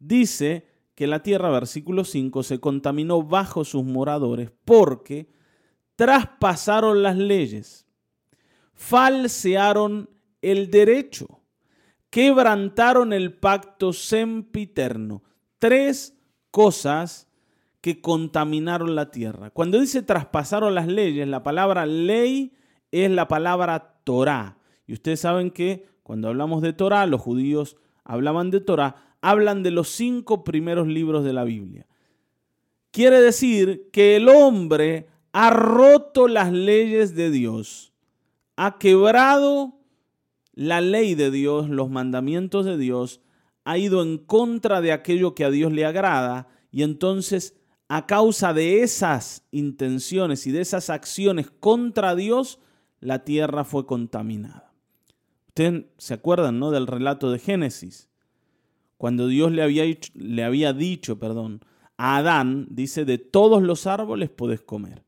Dice 0.00 0.66
que 0.96 1.06
la 1.06 1.22
tierra, 1.22 1.50
versículo 1.50 2.02
5, 2.02 2.42
se 2.42 2.58
contaminó 2.58 3.22
bajo 3.22 3.64
sus 3.64 3.84
moradores 3.84 4.50
porque 4.64 5.30
traspasaron 5.94 7.04
las 7.04 7.16
leyes, 7.16 7.86
falsearon 8.74 10.10
el 10.42 10.68
derecho, 10.68 11.42
quebrantaron 12.10 13.12
el 13.12 13.32
pacto 13.32 13.92
sempiterno. 13.92 15.22
Tres 15.60 16.18
cosas 16.50 17.28
que 17.80 18.00
contaminaron 18.00 18.96
la 18.96 19.12
tierra. 19.12 19.50
Cuando 19.50 19.78
dice 19.78 20.02
traspasaron 20.02 20.74
las 20.74 20.88
leyes, 20.88 21.28
la 21.28 21.44
palabra 21.44 21.86
ley 21.86 22.52
es 22.90 23.12
la 23.12 23.28
palabra 23.28 24.00
Torah. 24.02 24.58
Y 24.88 24.94
ustedes 24.94 25.20
saben 25.20 25.52
que 25.52 25.95
cuando 26.06 26.28
hablamos 26.28 26.62
de 26.62 26.72
Torah, 26.72 27.04
los 27.06 27.20
judíos 27.20 27.76
hablaban 28.04 28.52
de 28.52 28.60
Torah, 28.60 29.16
hablan 29.22 29.64
de 29.64 29.72
los 29.72 29.88
cinco 29.88 30.44
primeros 30.44 30.86
libros 30.86 31.24
de 31.24 31.32
la 31.32 31.42
Biblia. 31.42 31.88
Quiere 32.92 33.20
decir 33.20 33.88
que 33.90 34.14
el 34.14 34.28
hombre 34.28 35.08
ha 35.32 35.50
roto 35.50 36.28
las 36.28 36.52
leyes 36.52 37.16
de 37.16 37.32
Dios, 37.32 37.92
ha 38.54 38.78
quebrado 38.78 39.80
la 40.52 40.80
ley 40.80 41.16
de 41.16 41.32
Dios, 41.32 41.68
los 41.68 41.90
mandamientos 41.90 42.64
de 42.66 42.78
Dios, 42.78 43.20
ha 43.64 43.76
ido 43.76 44.00
en 44.00 44.18
contra 44.18 44.80
de 44.80 44.92
aquello 44.92 45.34
que 45.34 45.44
a 45.44 45.50
Dios 45.50 45.72
le 45.72 45.86
agrada 45.86 46.46
y 46.70 46.84
entonces 46.84 47.56
a 47.88 48.06
causa 48.06 48.54
de 48.54 48.84
esas 48.84 49.44
intenciones 49.50 50.46
y 50.46 50.52
de 50.52 50.60
esas 50.60 50.88
acciones 50.88 51.50
contra 51.50 52.14
Dios, 52.14 52.60
la 53.00 53.24
tierra 53.24 53.64
fue 53.64 53.86
contaminada. 53.86 54.65
Ustedes 55.56 55.86
se 55.96 56.12
acuerdan, 56.14 56.58
¿no? 56.58 56.70
Del 56.70 56.86
relato 56.86 57.30
de 57.30 57.38
Génesis. 57.38 58.10
Cuando 58.98 59.26
Dios 59.26 59.50
le 59.52 59.62
había, 59.62 59.84
le 60.14 60.44
había 60.44 60.72
dicho, 60.72 61.18
perdón, 61.18 61.60
a 61.96 62.18
Adán, 62.18 62.66
dice, 62.70 63.06
de 63.06 63.16
todos 63.16 63.62
los 63.62 63.86
árboles 63.86 64.28
podés 64.28 64.60
comer, 64.60 65.04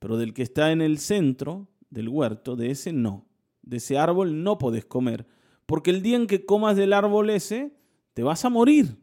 pero 0.00 0.16
del 0.16 0.34
que 0.34 0.42
está 0.42 0.72
en 0.72 0.82
el 0.82 0.98
centro 0.98 1.68
del 1.90 2.08
huerto, 2.08 2.56
de 2.56 2.70
ese 2.70 2.92
no 2.92 3.26
de 3.64 3.78
ese 3.78 3.98
árbol 3.98 4.42
no 4.42 4.58
podés 4.58 4.84
comer, 4.84 5.26
porque 5.66 5.90
el 5.90 6.02
día 6.02 6.16
en 6.16 6.26
que 6.26 6.44
comas 6.44 6.76
del 6.76 6.92
árbol 6.92 7.30
ese, 7.30 7.72
te 8.12 8.22
vas 8.22 8.44
a 8.44 8.50
morir. 8.50 8.98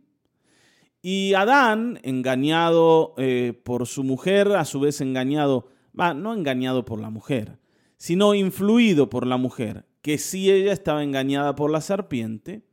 Y 1.02 1.34
Adán, 1.34 2.00
engañado 2.04 3.16
eh, 3.18 3.60
por 3.64 3.88
su 3.88 4.04
mujer, 4.04 4.50
a 4.50 4.66
su 4.66 4.80
vez 4.80 5.02
engañado, 5.02 5.68
va, 6.00 6.14
no 6.14 6.34
engañado 6.34 6.86
por 6.86 7.00
la 7.00 7.10
mujer, 7.10 7.58
sino 7.98 8.36
influido 8.36 9.10
por 9.10 9.26
la 9.26 9.38
mujer, 9.38 9.86
que 10.01 10.17
si 10.17 10.51
ella 10.51 10.74
estaba 10.74 11.03
engañada 11.03 11.55
por 11.55 11.72
la 11.72 11.81
serpiente, 11.81 12.63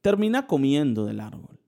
termina 0.00 0.46
comiendo 0.46 1.04
del 1.04 1.20
árbol. 1.20 1.58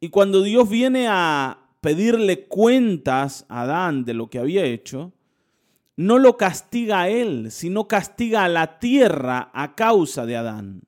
Y 0.00 0.10
cuando 0.10 0.42
Dios 0.42 0.68
viene 0.68 1.06
a 1.08 1.60
pedirle 1.80 2.46
cuentas 2.46 3.46
a 3.48 3.62
Adán 3.62 4.04
de 4.04 4.14
lo 4.14 4.28
que 4.28 4.38
había 4.38 4.64
hecho, 4.64 5.12
no 5.96 6.18
lo 6.18 6.36
castiga 6.36 7.02
a 7.02 7.08
él, 7.08 7.50
sino 7.50 7.88
castiga 7.88 8.44
a 8.44 8.48
la 8.48 8.78
tierra 8.78 9.50
a 9.54 9.74
causa 9.74 10.26
de 10.26 10.36
Adán. 10.36 10.82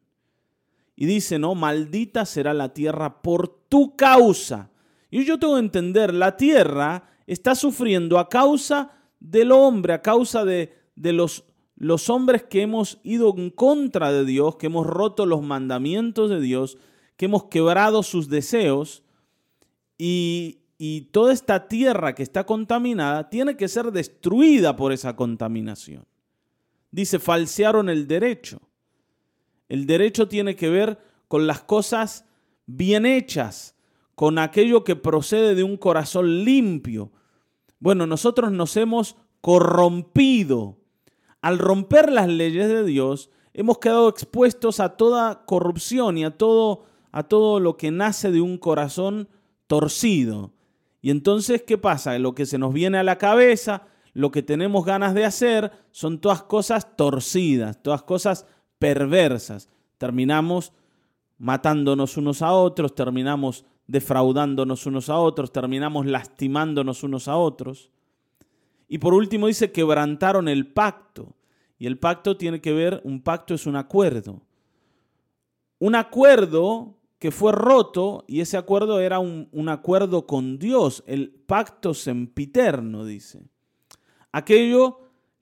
Y 0.96 1.06
dice, 1.06 1.38
no, 1.38 1.54
maldita 1.54 2.24
será 2.24 2.54
la 2.54 2.72
tierra 2.72 3.22
por 3.22 3.48
tu 3.68 3.96
causa. 3.96 4.70
Y 5.10 5.24
yo 5.24 5.38
tengo 5.38 5.54
que 5.54 5.60
entender, 5.60 6.14
la 6.14 6.36
tierra 6.36 7.10
está 7.26 7.54
sufriendo 7.54 8.18
a 8.18 8.28
causa 8.28 8.92
del 9.20 9.52
hombre, 9.52 9.92
a 9.92 10.02
causa 10.02 10.44
de, 10.44 10.74
de 10.96 11.12
los, 11.12 11.44
los 11.76 12.08
hombres 12.08 12.42
que 12.42 12.62
hemos 12.62 12.98
ido 13.02 13.34
en 13.36 13.50
contra 13.50 14.10
de 14.10 14.24
Dios, 14.24 14.56
que 14.56 14.66
hemos 14.66 14.86
roto 14.86 15.26
los 15.26 15.42
mandamientos 15.42 16.30
de 16.30 16.40
Dios, 16.40 16.78
que 17.16 17.26
hemos 17.26 17.44
quebrado 17.44 18.02
sus 18.02 18.28
deseos. 18.28 19.02
Y, 19.98 20.60
toda 21.10 21.32
esta 21.32 21.68
tierra 21.68 22.14
que 22.14 22.22
está 22.22 22.44
contaminada 22.44 23.30
tiene 23.30 23.56
que 23.56 23.68
ser 23.68 23.92
destruida 23.92 24.76
por 24.76 24.92
esa 24.92 25.16
contaminación. 25.16 26.04
Dice, 26.90 27.18
falsearon 27.18 27.88
el 27.88 28.06
derecho. 28.06 28.60
El 29.68 29.86
derecho 29.86 30.28
tiene 30.28 30.54
que 30.54 30.68
ver 30.68 30.98
con 31.28 31.46
las 31.46 31.62
cosas 31.62 32.26
bien 32.66 33.06
hechas, 33.06 33.74
con 34.14 34.38
aquello 34.38 34.84
que 34.84 34.96
procede 34.96 35.54
de 35.54 35.62
un 35.62 35.76
corazón 35.76 36.44
limpio. 36.44 37.10
Bueno, 37.80 38.06
nosotros 38.06 38.52
nos 38.52 38.76
hemos 38.76 39.16
corrompido. 39.40 40.78
Al 41.42 41.58
romper 41.58 42.10
las 42.12 42.28
leyes 42.28 42.68
de 42.68 42.84
Dios, 42.84 43.30
hemos 43.54 43.78
quedado 43.78 44.08
expuestos 44.08 44.80
a 44.80 44.96
toda 44.96 45.44
corrupción 45.46 46.18
y 46.18 46.24
a 46.24 46.36
todo, 46.36 46.84
a 47.12 47.22
todo 47.22 47.60
lo 47.60 47.76
que 47.76 47.90
nace 47.90 48.30
de 48.30 48.40
un 48.40 48.58
corazón 48.58 49.28
torcido. 49.66 50.52
Y 51.00 51.10
entonces, 51.10 51.62
¿qué 51.62 51.78
pasa? 51.78 52.18
Lo 52.18 52.34
que 52.34 52.46
se 52.46 52.58
nos 52.58 52.72
viene 52.72 52.98
a 52.98 53.04
la 53.04 53.18
cabeza, 53.18 53.86
lo 54.12 54.30
que 54.30 54.42
tenemos 54.42 54.84
ganas 54.84 55.14
de 55.14 55.24
hacer, 55.24 55.70
son 55.90 56.20
todas 56.20 56.42
cosas 56.42 56.96
torcidas, 56.96 57.82
todas 57.82 58.02
cosas 58.02 58.46
perversas. 58.78 59.68
Terminamos 59.98 60.72
matándonos 61.38 62.16
unos 62.16 62.42
a 62.42 62.52
otros, 62.52 62.94
terminamos 62.94 63.64
defraudándonos 63.86 64.86
unos 64.86 65.08
a 65.08 65.18
otros, 65.18 65.52
terminamos 65.52 66.06
lastimándonos 66.06 67.02
unos 67.02 67.28
a 67.28 67.36
otros. 67.36 67.90
Y 68.88 68.98
por 68.98 69.14
último 69.14 69.46
dice, 69.46 69.72
quebrantaron 69.72 70.48
el 70.48 70.66
pacto. 70.72 71.36
Y 71.78 71.86
el 71.86 71.98
pacto 71.98 72.36
tiene 72.36 72.60
que 72.60 72.72
ver, 72.72 73.00
un 73.04 73.22
pacto 73.22 73.54
es 73.54 73.66
un 73.66 73.76
acuerdo. 73.76 74.42
Un 75.78 75.94
acuerdo 75.94 76.96
que 77.18 77.30
fue 77.30 77.52
roto 77.52 78.24
y 78.26 78.40
ese 78.40 78.56
acuerdo 78.56 79.00
era 79.00 79.18
un, 79.18 79.68
acuerdo 79.68 80.26
con 80.26 80.58
Dios, 80.58 81.02
el 81.06 81.30
pacto 81.30 81.94
sempiterno, 81.94 83.04
dice. 83.04 83.42
Aquello 84.32 85.00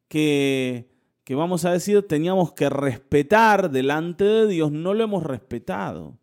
que, 0.08 0.88
que 1.24 1.34
vamos 1.34 1.64
a 1.64 1.72
decir 1.72 2.06
teníamos 2.06 2.52
que 2.52 2.68
respetar 2.68 3.70
delante 3.70 4.24
de 4.24 4.46
Dios, 4.46 4.72
no 4.72 4.94
lo 4.94 5.04
hemos 5.04 5.22
respetado. 5.22 6.16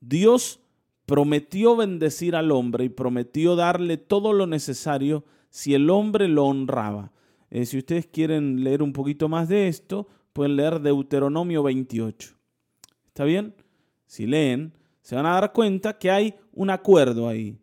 Dios 0.00 0.60
prometió 1.06 1.74
bendecir 1.74 2.36
al 2.36 2.50
hombre 2.52 2.84
y 2.84 2.88
prometió 2.90 3.56
darle 3.56 3.96
todo 3.96 4.32
lo 4.32 4.46
necesario 4.46 5.24
si 5.58 5.74
el 5.74 5.90
hombre 5.90 6.28
lo 6.28 6.44
honraba. 6.44 7.10
Eh, 7.50 7.66
si 7.66 7.78
ustedes 7.78 8.06
quieren 8.06 8.62
leer 8.62 8.80
un 8.80 8.92
poquito 8.92 9.28
más 9.28 9.48
de 9.48 9.66
esto, 9.66 10.06
pueden 10.32 10.54
leer 10.54 10.80
Deuteronomio 10.80 11.64
28. 11.64 12.36
¿Está 13.08 13.24
bien? 13.24 13.54
si 14.06 14.24
leen, 14.24 14.72
se 15.02 15.16
van 15.16 15.26
a 15.26 15.34
dar 15.34 15.52
cuenta 15.52 15.98
que 15.98 16.12
hay 16.12 16.36
un 16.52 16.70
acuerdo 16.70 17.26
ahí. 17.26 17.58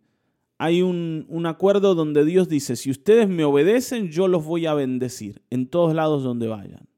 Hay 0.57 0.81
un, 0.81 1.45
acuerdo 1.45 1.95
donde 1.95 2.25
Dios 2.25 2.49
dice, 2.49 2.75
si 2.75 2.91
ustedes 2.91 3.29
me 3.29 3.45
obedecen, 3.45 4.09
yo 4.09 4.27
los 4.27 4.43
voy 4.43 4.65
a 4.65 4.73
bendecir 4.73 5.41
en 5.49 5.67
todos 5.67 5.95
lados 5.95 6.21
donde 6.21 6.49
vayan. 6.49 6.89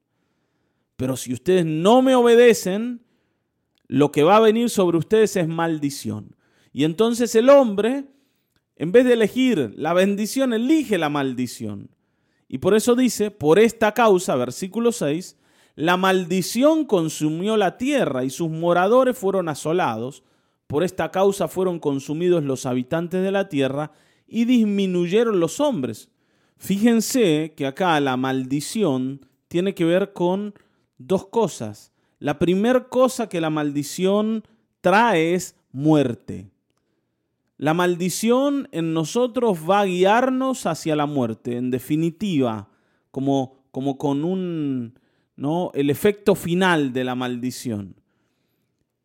Pero 0.96 1.16
si 1.16 1.32
ustedes 1.32 1.64
no 1.64 2.02
me 2.02 2.16
obedecen, 2.16 3.04
lo 3.86 4.10
que 4.10 4.24
va 4.24 4.38
a 4.38 4.40
venir 4.40 4.68
sobre 4.68 4.98
ustedes 4.98 5.36
es 5.36 5.46
maldición. 5.46 6.34
Y 6.72 6.82
entonces 6.82 7.36
el 7.36 7.50
hombre, 7.50 8.06
en 8.78 8.92
vez 8.92 9.04
de 9.04 9.14
elegir 9.14 9.74
la 9.76 9.92
bendición, 9.92 10.52
elige 10.52 10.98
la 10.98 11.08
maldición. 11.08 11.90
Y 12.46 12.58
por 12.58 12.74
eso 12.74 12.94
dice, 12.94 13.32
por 13.32 13.58
esta 13.58 13.92
causa, 13.92 14.36
versículo 14.36 14.92
6, 14.92 15.36
la 15.74 15.96
maldición 15.96 16.84
consumió 16.84 17.56
la 17.56 17.76
tierra 17.76 18.24
y 18.24 18.30
sus 18.30 18.48
moradores 18.48 19.18
fueron 19.18 19.48
asolados. 19.48 20.22
Por 20.68 20.84
esta 20.84 21.10
causa 21.10 21.48
fueron 21.48 21.80
consumidos 21.80 22.44
los 22.44 22.66
habitantes 22.66 23.20
de 23.22 23.32
la 23.32 23.48
tierra 23.48 23.90
y 24.28 24.44
disminuyeron 24.44 25.40
los 25.40 25.58
hombres. 25.58 26.08
Fíjense 26.56 27.54
que 27.56 27.66
acá 27.66 27.98
la 27.98 28.16
maldición 28.16 29.26
tiene 29.48 29.74
que 29.74 29.84
ver 29.84 30.12
con 30.12 30.54
dos 30.98 31.26
cosas. 31.26 31.92
La 32.20 32.38
primera 32.38 32.88
cosa 32.88 33.28
que 33.28 33.40
la 33.40 33.50
maldición 33.50 34.44
trae 34.80 35.34
es 35.34 35.56
muerte. 35.72 36.50
La 37.58 37.74
maldición 37.74 38.68
en 38.70 38.94
nosotros 38.94 39.68
va 39.68 39.80
a 39.80 39.84
guiarnos 39.84 40.64
hacia 40.64 40.94
la 40.94 41.06
muerte, 41.06 41.56
en 41.56 41.72
definitiva, 41.72 42.68
como, 43.10 43.64
como 43.72 43.98
con 43.98 44.24
un, 44.24 44.96
¿no? 45.34 45.72
el 45.74 45.90
efecto 45.90 46.36
final 46.36 46.92
de 46.92 47.02
la 47.02 47.16
maldición. 47.16 47.96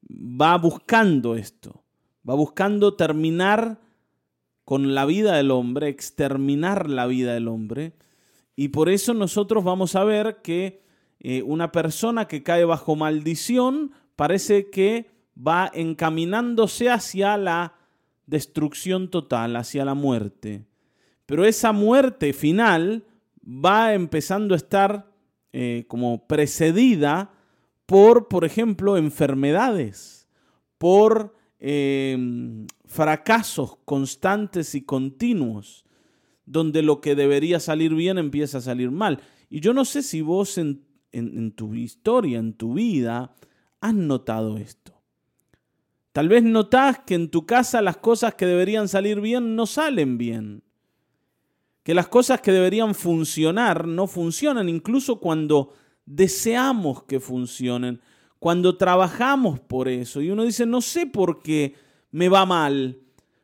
Va 0.08 0.56
buscando 0.60 1.36
esto, 1.36 1.84
va 2.30 2.36
buscando 2.36 2.94
terminar 2.94 3.80
con 4.66 4.94
la 4.94 5.06
vida 5.06 5.36
del 5.36 5.50
hombre, 5.50 5.90
exterminar 5.90 6.92
la 6.92 7.08
vida 7.08 7.34
del 7.34 7.48
hombre. 7.48 7.94
Y 8.56 8.68
por 8.68 8.88
eso 8.90 9.16
nosotros 9.16 9.64
vamos 9.64 9.96
a 9.96 10.04
ver 10.04 10.42
que 10.44 10.84
eh, 11.20 11.42
una 11.42 11.72
persona 11.72 12.28
que 12.28 12.44
cae 12.44 12.66
bajo 12.66 12.96
maldición 12.96 13.94
parece 14.16 14.70
que 14.70 15.10
va 15.36 15.72
encaminándose 15.74 16.92
hacia 16.92 17.36
la 17.38 17.74
destrucción 18.26 19.10
total, 19.10 19.56
hacia 19.56 19.86
la 19.86 19.94
muerte. 19.94 20.66
Pero 21.26 21.46
esa 21.46 21.72
muerte 21.72 22.34
final 22.34 23.06
va 23.44 23.94
empezando 23.94 24.54
a 24.54 24.58
estar 24.58 25.12
eh, 25.52 25.86
como 25.88 26.28
precedida 26.28 27.32
por, 27.86 28.28
por 28.28 28.46
ejemplo, 28.46 28.98
enfermedades, 28.98 30.28
por 30.78 31.36
em, 31.60 32.66
fracasos 32.86 33.78
constantes 33.86 34.76
y 34.76 34.82
continuos, 34.82 35.86
donde 36.46 36.82
lo 36.82 37.02
que 37.02 37.16
debería 37.16 37.60
salir 37.60 37.94
bien 37.94 38.18
empieza 38.18 38.58
a 38.58 38.62
salir 38.62 38.92
mal. 38.92 39.22
Y 39.50 39.60
yo 39.60 39.74
no 39.74 39.86
sé 39.86 40.02
si 40.02 40.22
vos 40.22 40.58
en, 40.58 40.82
tu 41.56 41.76
historia, 41.76 42.40
en 42.40 42.54
tu 42.54 42.74
vida, 42.74 43.36
has 43.80 43.94
notado 43.94 44.58
esto. 44.58 44.93
Tal 46.14 46.30
vez 46.30 46.44
notas 46.44 47.00
que 47.00 47.16
en 47.16 47.30
tu 47.30 47.46
casa 47.46 47.82
las 47.82 47.98
cosas 47.98 48.36
que 48.36 48.46
deberían 48.46 48.88
salir 48.88 49.20
bien 49.20 49.56
no 49.56 49.66
salen 49.66 50.18
bien. 50.18 50.64
Que 51.82 51.94
las 51.94 52.08
cosas 52.08 52.40
que 52.40 52.52
deberían 52.52 52.96
funcionar 52.96 53.88
no 53.88 54.08
funcionan, 54.08 54.70
incluso 54.70 55.20
cuando 55.20 55.74
deseamos 56.06 57.04
que 57.04 57.20
funcionen, 57.20 58.00
cuando 58.40 58.78
trabajamos 58.78 59.60
por 59.60 59.90
eso. 59.90 60.22
Y 60.22 60.30
uno 60.30 60.46
dice, 60.46 60.66
no 60.66 60.82
sé 60.82 61.08
por 61.08 61.42
qué 61.42 61.76
me 62.12 62.30
va 62.30 62.46
mal, 62.46 63.00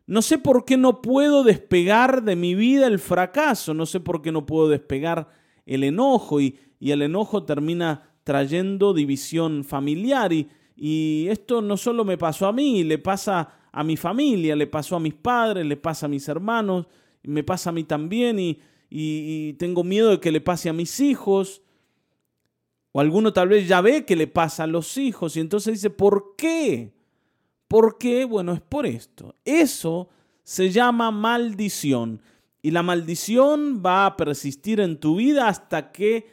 no 0.05 0.21
sé 0.21 0.37
por 0.37 0.63
qué 0.63 0.77
no 0.77 1.01
puedo 1.01 1.43
despegar 1.43 2.23
de 2.23 2.35
mi 2.35 2.53
vida 2.53 2.87
el 2.87 2.99
fracaso, 2.99 3.73
no 3.73 3.85
sé 3.85 3.99
por 3.99 4.21
qué 4.21 4.31
no 4.31 4.45
puedo 4.45 4.69
despegar 4.69 5.29
el 5.65 5.83
enojo 5.83 6.39
y, 6.39 6.57
el 6.79 7.01
enojo 7.01 7.43
termina 7.43 8.13
trayendo 8.23 8.93
división 8.93 9.63
familiar 9.63 10.33
y, 10.33 10.49
y 10.81 11.27
esto 11.29 11.61
no 11.61 11.75
solo 11.75 12.05
me 12.05 12.17
pasó 12.17 12.47
a 12.47 12.53
mí, 12.53 12.85
le 12.85 12.97
pasa 12.97 13.67
a 13.71 13.83
mi 13.83 13.97
familia, 13.97 14.55
le 14.55 14.65
pasó 14.65 14.95
a 14.95 14.99
mis 14.99 15.13
padres, 15.13 15.65
le 15.65 15.75
pasa 15.75 16.05
a 16.05 16.09
mis 16.09 16.27
hermanos, 16.29 16.87
me 17.23 17.43
pasa 17.43 17.69
a 17.69 17.73
mí 17.73 17.83
también 17.83 18.39
y, 18.39 18.59
y, 18.89 19.53
tengo 19.53 19.83
miedo 19.83 20.11
de 20.11 20.19
que 20.21 20.31
le 20.31 20.39
pase 20.39 20.69
a 20.69 20.73
mis 20.73 21.01
hijos. 21.01 21.61
O 22.93 23.01
alguno 23.01 23.33
tal 23.33 23.49
vez 23.49 23.67
ya 23.67 23.81
ve 23.81 24.05
que 24.05 24.15
le 24.15 24.27
pasa 24.27 24.63
a 24.63 24.67
los 24.67 24.97
hijos 24.97 25.35
y 25.35 25.41
entonces 25.41 25.73
dice, 25.73 25.89
¿por 25.89 26.35
qué? 26.37 26.93
¿Por 27.67 27.97
qué? 27.97 28.23
Bueno, 28.23 28.53
es 28.53 28.61
por 28.61 28.85
esto. 28.85 29.35
Eso 29.43 30.09
se 30.43 30.71
llama 30.71 31.11
maldición. 31.11 32.21
Y 32.61 32.71
la 32.71 32.83
maldición 32.83 33.83
va 33.85 34.05
a 34.05 34.17
persistir 34.17 34.79
en 34.79 34.97
tu 34.97 35.17
vida 35.17 35.49
hasta 35.49 35.91
que 35.91 36.27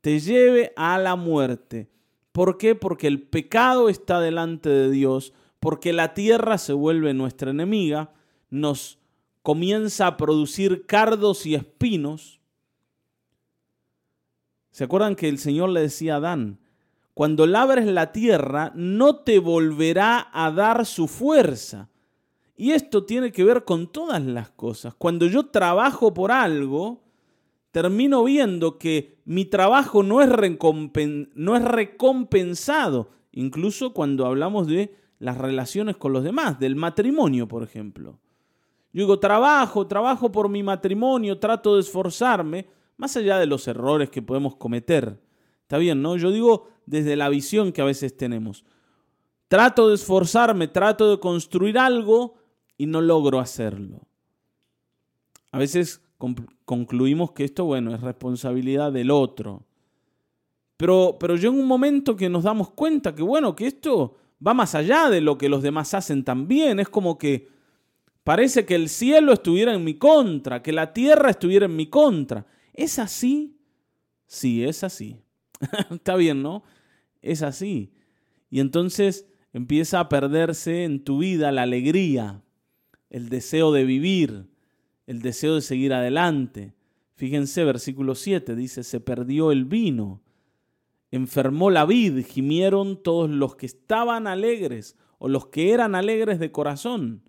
te 0.00 0.18
lleve 0.18 0.72
a 0.76 0.98
la 0.98 1.16
muerte. 1.16 1.93
¿Por 2.34 2.58
qué? 2.58 2.74
Porque 2.74 3.06
el 3.06 3.22
pecado 3.22 3.88
está 3.88 4.18
delante 4.18 4.68
de 4.68 4.90
Dios, 4.90 5.32
porque 5.60 5.92
la 5.92 6.14
tierra 6.14 6.58
se 6.58 6.72
vuelve 6.72 7.14
nuestra 7.14 7.52
enemiga, 7.52 8.12
nos 8.50 8.98
comienza 9.42 10.08
a 10.08 10.16
producir 10.16 10.84
cardos 10.84 11.46
y 11.46 11.54
espinos. 11.54 12.40
¿Se 14.72 14.82
acuerdan 14.82 15.14
que 15.14 15.28
el 15.28 15.38
Señor 15.38 15.68
le 15.68 15.82
decía 15.82 16.14
a 16.14 16.16
Adán, 16.16 16.58
cuando 17.14 17.46
labres 17.46 17.86
la 17.86 18.10
tierra, 18.10 18.72
no 18.74 19.18
te 19.18 19.38
volverá 19.38 20.28
a 20.32 20.50
dar 20.50 20.86
su 20.86 21.06
fuerza. 21.06 21.88
Y 22.56 22.72
esto 22.72 23.04
tiene 23.04 23.30
que 23.30 23.44
ver 23.44 23.62
con 23.62 23.86
todas 23.92 24.24
las 24.24 24.50
cosas. 24.50 24.92
Cuando 24.98 25.26
yo 25.26 25.46
trabajo 25.46 26.12
por 26.12 26.32
algo, 26.32 27.03
termino 27.74 28.22
viendo 28.22 28.78
que 28.78 29.18
mi 29.24 29.46
trabajo 29.46 30.04
no 30.04 30.22
es, 30.22 30.28
no 31.34 31.56
es 31.56 31.64
recompensado, 31.64 33.08
incluso 33.32 33.92
cuando 33.92 34.26
hablamos 34.26 34.68
de 34.68 34.94
las 35.18 35.36
relaciones 35.36 35.96
con 35.96 36.12
los 36.12 36.22
demás, 36.22 36.60
del 36.60 36.76
matrimonio, 36.76 37.48
por 37.48 37.64
ejemplo. 37.64 38.20
Yo 38.92 39.00
digo, 39.00 39.18
trabajo, 39.18 39.88
trabajo 39.88 40.30
por 40.30 40.48
mi 40.48 40.62
matrimonio, 40.62 41.40
trato 41.40 41.74
de 41.74 41.80
esforzarme, 41.80 42.68
más 42.96 43.16
allá 43.16 43.38
de 43.38 43.46
los 43.46 43.66
errores 43.66 44.08
que 44.08 44.22
podemos 44.22 44.54
cometer. 44.54 45.20
Está 45.62 45.76
bien, 45.76 46.00
¿no? 46.00 46.16
Yo 46.16 46.30
digo 46.30 46.68
desde 46.86 47.16
la 47.16 47.28
visión 47.28 47.72
que 47.72 47.82
a 47.82 47.86
veces 47.86 48.16
tenemos. 48.16 48.64
Trato 49.48 49.88
de 49.88 49.96
esforzarme, 49.96 50.68
trato 50.68 51.10
de 51.10 51.18
construir 51.18 51.76
algo 51.76 52.36
y 52.78 52.86
no 52.86 53.00
logro 53.00 53.40
hacerlo. 53.40 54.06
A 55.50 55.58
veces 55.58 56.03
concluimos 56.64 57.32
que 57.32 57.44
esto, 57.44 57.64
bueno, 57.64 57.94
es 57.94 58.00
responsabilidad 58.00 58.92
del 58.92 59.10
otro. 59.10 59.64
Pero, 60.76 61.16
pero 61.20 61.36
yo 61.36 61.50
en 61.50 61.58
un 61.58 61.66
momento 61.66 62.16
que 62.16 62.28
nos 62.28 62.44
damos 62.44 62.70
cuenta 62.70 63.14
que, 63.14 63.22
bueno, 63.22 63.54
que 63.54 63.66
esto 63.66 64.16
va 64.44 64.54
más 64.54 64.74
allá 64.74 65.08
de 65.08 65.20
lo 65.20 65.38
que 65.38 65.48
los 65.48 65.62
demás 65.62 65.94
hacen 65.94 66.24
también. 66.24 66.80
Es 66.80 66.88
como 66.88 67.18
que 67.18 67.48
parece 68.24 68.64
que 68.64 68.74
el 68.74 68.88
cielo 68.88 69.32
estuviera 69.32 69.74
en 69.74 69.84
mi 69.84 69.94
contra, 69.94 70.62
que 70.62 70.72
la 70.72 70.92
tierra 70.92 71.30
estuviera 71.30 71.66
en 71.66 71.76
mi 71.76 71.86
contra. 71.86 72.46
¿Es 72.72 72.98
así? 72.98 73.56
Sí, 74.26 74.64
es 74.64 74.82
así. 74.84 75.20
Está 75.90 76.16
bien, 76.16 76.42
¿no? 76.42 76.64
Es 77.22 77.42
así. 77.42 77.92
Y 78.50 78.60
entonces 78.60 79.26
empieza 79.52 80.00
a 80.00 80.08
perderse 80.08 80.84
en 80.84 81.04
tu 81.04 81.18
vida 81.18 81.52
la 81.52 81.62
alegría, 81.62 82.42
el 83.10 83.28
deseo 83.28 83.72
de 83.72 83.84
vivir, 83.84 84.46
el 85.06 85.22
deseo 85.22 85.54
de 85.56 85.60
seguir 85.60 85.92
adelante. 85.92 86.74
Fíjense, 87.14 87.64
versículo 87.64 88.14
7 88.14 88.54
dice, 88.56 88.82
se 88.82 89.00
perdió 89.00 89.52
el 89.52 89.64
vino, 89.64 90.22
enfermó 91.10 91.70
la 91.70 91.84
vid, 91.86 92.24
gimieron 92.26 93.02
todos 93.02 93.30
los 93.30 93.56
que 93.56 93.66
estaban 93.66 94.26
alegres 94.26 94.96
o 95.18 95.28
los 95.28 95.46
que 95.46 95.72
eran 95.72 95.94
alegres 95.94 96.38
de 96.38 96.52
corazón. 96.52 97.22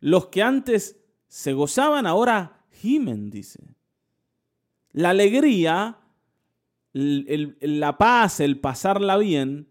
Los 0.00 0.26
que 0.26 0.42
antes 0.42 1.00
se 1.28 1.52
gozaban 1.52 2.06
ahora 2.06 2.64
gimen, 2.70 3.30
dice. 3.30 3.74
La 4.92 5.10
alegría 5.10 5.98
la 6.96 7.98
paz, 7.98 8.40
el 8.40 8.58
pasarla 8.58 9.18
bien, 9.18 9.68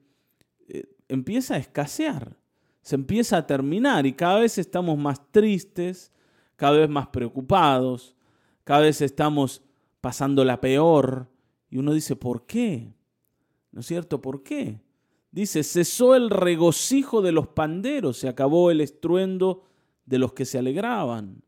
eh, 0.68 0.84
empieza 1.08 1.56
a 1.56 1.58
escasear, 1.58 2.38
se 2.82 2.96
empieza 2.96 3.38
a 3.38 3.48
terminar 3.48 4.06
y 4.06 4.14
cada 4.14 4.40
vez 4.40 4.60
estamos 4.60 4.98
más 4.98 5.32
tristes, 5.32 6.12
cada 6.56 6.78
vez 6.78 6.90
más 6.90 7.08
preocupados, 7.08 8.16
cada 8.64 8.82
vez 8.82 9.02
estamos 9.02 9.62
pasando 10.02 10.44
la 10.44 10.62
peor 10.62 11.30
y 11.70 11.78
uno 11.78 11.94
dice, 11.94 12.16
¿por 12.16 12.46
qué? 12.46 12.94
¿No 13.72 13.82
es 13.82 13.88
cierto? 13.88 14.22
¿Por 14.22 14.44
qué? 14.44 14.82
Dice, 15.32 15.64
cesó 15.64 16.16
el 16.16 16.30
regocijo 16.30 17.22
de 17.22 17.32
los 17.32 17.48
panderos, 17.48 18.18
se 18.18 18.30
acabó 18.30 18.72
el 18.72 18.82
estruendo 18.82 19.64
de 20.06 20.20
los 20.20 20.34
que 20.34 20.46
se 20.46 20.58
alegraban, 20.58 21.44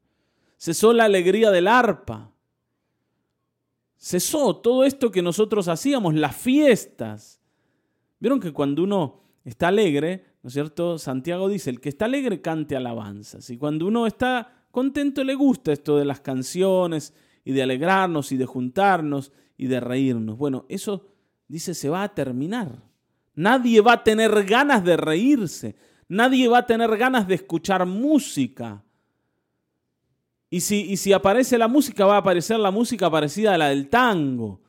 cesó 0.58 0.92
la 0.92 1.06
alegría 1.06 1.52
del 1.52 1.68
arpa, 1.68 2.32
Cesó 3.98 4.58
todo 4.58 4.84
esto 4.84 5.12
que 5.12 5.24
nosotros 5.24 5.68
hacíamos, 5.68 6.14
las 6.14 6.36
fiestas. 6.36 7.42
Vieron 8.20 8.40
que 8.40 8.54
cuando 8.54 8.84
uno 8.84 9.22
está 9.44 9.70
alegre, 9.70 10.24
¿no 10.44 10.50
es 10.50 10.54
cierto? 10.54 11.00
Santiago 11.00 11.50
dice, 11.50 11.72
el 11.72 11.82
que 11.82 11.90
está 11.90 12.06
alegre 12.06 12.42
cante 12.42 12.76
alabanzas. 12.76 13.50
Y 13.50 13.58
cuando 13.58 13.88
uno 13.88 14.06
está 14.06 14.57
contento 14.78 15.24
le 15.24 15.34
gusta 15.34 15.72
esto 15.72 15.98
de 15.98 16.06
las 16.06 16.20
canciones 16.20 17.12
y 17.44 17.52
de 17.52 17.64
alegrarnos 17.64 18.32
y 18.32 18.38
de 18.38 18.46
juntarnos 18.46 19.32
y 19.58 19.66
de 19.66 19.80
reírnos. 19.80 20.38
Bueno, 20.38 20.68
eso 20.70 21.08
dice 21.48 21.74
se 21.74 21.90
va 21.90 22.04
a 22.04 22.14
terminar. 22.14 22.84
Nadie 23.34 23.82
va 23.82 23.94
a 23.94 24.04
tener 24.04 24.44
ganas 24.46 24.84
de 24.84 24.96
reírse. 24.96 25.76
Nadie 26.08 26.48
va 26.48 26.60
a 26.60 26.68
tener 26.68 26.96
ganas 26.96 27.28
de 27.28 27.34
escuchar 27.34 27.88
música. 27.88 28.84
Y 30.52 30.60
si, 30.60 30.96
si 30.96 31.12
aparece 31.12 31.58
la 31.58 31.68
música, 31.68 32.06
va 32.06 32.14
a 32.14 32.20
aparecer 32.20 32.60
la 32.60 32.70
música 32.70 33.10
parecida 33.10 33.56
a 33.56 33.58
la 33.58 33.70
del 33.70 33.90
tango, 33.90 34.62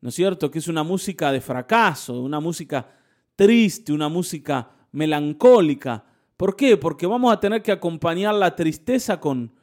¿no 0.00 0.08
es 0.08 0.16
cierto? 0.16 0.50
Que 0.50 0.58
es 0.58 0.66
una 0.66 0.82
música 0.82 1.30
de 1.30 1.40
fracaso, 1.40 2.20
una 2.20 2.40
música 2.40 2.88
triste, 3.36 3.92
una 3.92 4.08
música 4.08 4.68
melancólica. 4.90 6.06
¿Por 6.44 6.56
qué? 6.56 6.76
Porque 6.76 7.06
vamos 7.06 7.32
a 7.32 7.40
tener 7.40 7.62
que 7.62 7.72
acompañar 7.72 8.34
la 8.34 8.54
tristeza 8.54 9.18
con, 9.18 9.54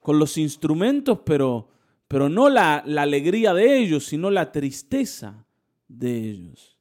con 0.00 0.18
los 0.18 0.38
instrumentos, 0.38 1.18
pero, 1.22 1.68
pero 2.08 2.30
no 2.30 2.48
la, 2.48 2.76
alegría 2.76 3.52
de 3.52 3.76
ellos, 3.76 4.06
sino 4.06 4.30
la 4.30 4.50
tristeza 4.50 5.44
de 5.86 6.30
ellos. 6.30 6.78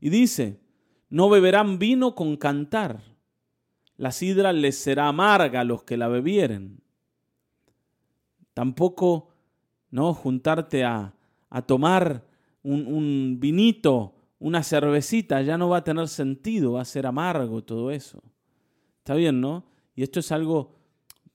Y 0.00 0.10
dice, 0.10 0.60
no 1.10 1.28
beberán 1.28 1.80
vino 1.80 2.14
con 2.14 2.36
cantar, 2.36 3.00
la 3.96 4.12
sidra 4.12 4.52
les 4.52 4.78
será 4.78 5.08
amarga 5.08 5.62
a 5.62 5.64
los 5.64 5.82
que 5.82 5.96
la 5.96 6.06
bebieren. 6.06 6.80
Tampoco 8.52 9.30
¿no? 9.90 10.14
juntarte 10.14 10.84
a, 10.84 11.12
tomar 11.66 12.24
un, 12.62 12.86
un 12.86 13.40
vinito, 13.40 14.14
una 14.38 14.62
cervecita, 14.62 15.42
ya 15.42 15.58
no 15.58 15.70
va 15.70 15.78
a 15.78 15.84
tener 15.84 16.06
sentido, 16.06 16.74
va 16.74 16.82
a 16.82 16.84
ser 16.84 17.08
amargo 17.08 17.60
todo 17.64 17.90
eso. 17.90 18.22
Está 19.04 19.16
bien, 19.16 19.42
¿no? 19.42 19.66
Y 19.94 20.02
esto 20.02 20.20
es 20.20 20.32
algo, 20.32 20.76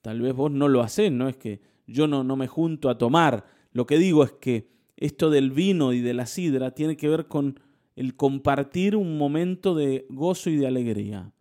tal 0.01 0.21
vez 0.21 0.33
vos 0.33 0.49
no 0.49 0.67
lo 0.67 0.81
hacés, 0.81 1.11
no 1.11 1.29
es 1.29 1.37
que 1.37 1.61
yo 1.85 2.07
no, 2.07 2.23
no 2.23 2.35
me 2.35 2.47
junto 2.47 2.89
a 2.89 2.97
tomar. 2.97 3.45
Lo 3.73 3.85
que 3.85 3.99
digo 3.99 4.23
es 4.23 4.31
que 4.31 4.71
esto 4.97 5.29
del 5.29 5.51
vino 5.51 5.93
y 5.93 6.01
de 6.01 6.15
la 6.15 6.25
sidra 6.25 6.71
tiene 6.71 6.97
que 6.97 7.07
ver 7.07 7.27
con 7.27 7.59
el 7.95 8.15
compartir 8.15 8.95
un 8.95 9.19
momento 9.19 9.75
de 9.75 10.07
gozo 10.09 10.49
y 10.49 10.55
de 10.55 10.65
alegría. 10.65 11.31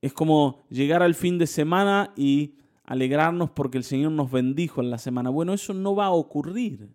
Es 0.00 0.14
como 0.14 0.62
llegar 0.70 1.02
al 1.02 1.14
fin 1.14 1.36
de 1.36 1.46
semana 1.46 2.14
y 2.16 2.54
alegrarnos 2.84 3.50
porque 3.50 3.76
el 3.76 3.84
Señor 3.84 4.12
nos 4.12 4.30
bendijo 4.30 4.80
en 4.80 4.88
la 4.88 4.96
semana. 4.96 5.28
Bueno, 5.28 5.52
eso 5.52 5.74
no 5.74 5.94
va 5.94 6.06
a 6.06 6.12
ocurrir. 6.12 6.88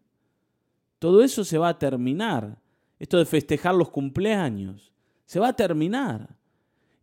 Todo 0.98 1.22
eso 1.22 1.44
se 1.44 1.60
va 1.60 1.70
a 1.70 1.78
terminar. 1.78 2.58
Esto 2.98 3.20
de 3.20 3.26
festejar 3.26 3.76
los 3.76 3.92
cumpleaños, 3.92 4.92
se 5.26 5.40
va 5.40 5.50
a 5.50 5.56
terminar. 5.56 6.37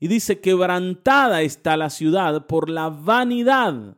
Y 0.05 0.09
dice, 0.09 0.38
quebrantada 0.38 1.40
está 1.40 1.79
la 1.79 1.88
ciudad 1.88 2.47
por 2.47 2.69
la 2.69 2.90
vanidad, 2.90 3.97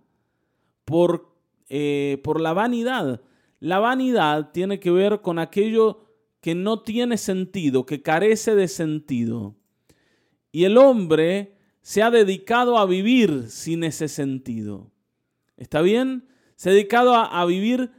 por, 0.85 1.35
eh, 1.69 2.21
por 2.23 2.41
la 2.41 2.53
vanidad. 2.53 3.23
La 3.59 3.81
vanidad 3.81 4.53
tiene 4.53 4.79
que 4.79 4.93
ver 4.93 5.21
con 5.21 5.41
aquello 5.41 6.05
que 6.41 6.55
no 6.55 6.83
tiene 6.83 7.19
sentido, 7.19 7.87
que 7.87 8.03
carece 8.03 8.55
de 8.55 8.69
sentido. 8.69 9.57
Y 10.53 10.63
el 10.63 10.79
hombre 10.79 11.57
se 11.83 12.05
ha 12.05 12.13
dedicado 12.13 12.79
a 12.79 12.87
vivir 12.87 13.51
sin 13.51 13.83
ese 13.83 14.07
sentido. 14.07 14.93
¿Está 15.57 15.83
bien? 15.83 16.29
Se 16.55 16.71
ha 16.71 16.73
dedicado 16.73 17.17
a, 17.17 17.45
vivir 17.47 17.91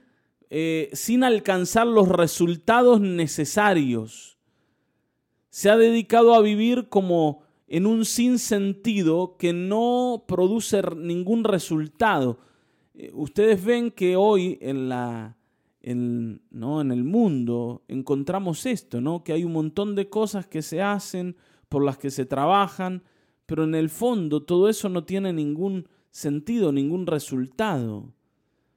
eh, 0.49 0.89
sin 0.93 1.25
alcanzar 1.25 1.85
los 1.85 2.07
resultados 2.07 3.01
necesarios. 3.01 4.37
Se 5.49 5.69
ha 5.69 5.75
dedicado 5.75 6.35
a 6.35 6.41
vivir 6.41 6.87
como 6.87 7.45
en 7.67 7.85
un 7.85 8.05
sinsentido 8.05 9.35
que 9.37 9.53
no 9.53 10.23
produce 10.27 10.81
ningún 10.95 11.43
resultado. 11.43 12.39
Eh, 12.93 13.11
ustedes 13.13 13.63
ven 13.63 13.91
que 13.91 14.15
hoy 14.15 14.57
en, 14.61 14.89
la, 14.89 15.37
¿no? 15.81 16.81
en 16.81 16.91
el 16.91 17.03
mundo 17.03 17.83
encontramos 17.87 18.65
esto, 18.65 19.01
¿no? 19.01 19.23
que 19.23 19.33
hay 19.33 19.43
un 19.43 19.53
montón 19.53 19.95
de 19.95 20.09
cosas 20.09 20.47
que 20.47 20.61
se 20.61 20.81
hacen, 20.81 21.35
por 21.69 21.83
las 21.83 21.97
que 21.97 22.11
se 22.11 22.25
trabajan, 22.25 23.03
pero 23.45 23.63
en 23.63 23.75
el 23.75 23.89
fondo 23.89 24.43
todo 24.43 24.69
eso 24.69 24.89
no 24.89 25.03
tiene 25.03 25.33
ningún 25.33 25.87
sentido, 26.09 26.71
ningún 26.71 27.05
resultado. 27.05 28.13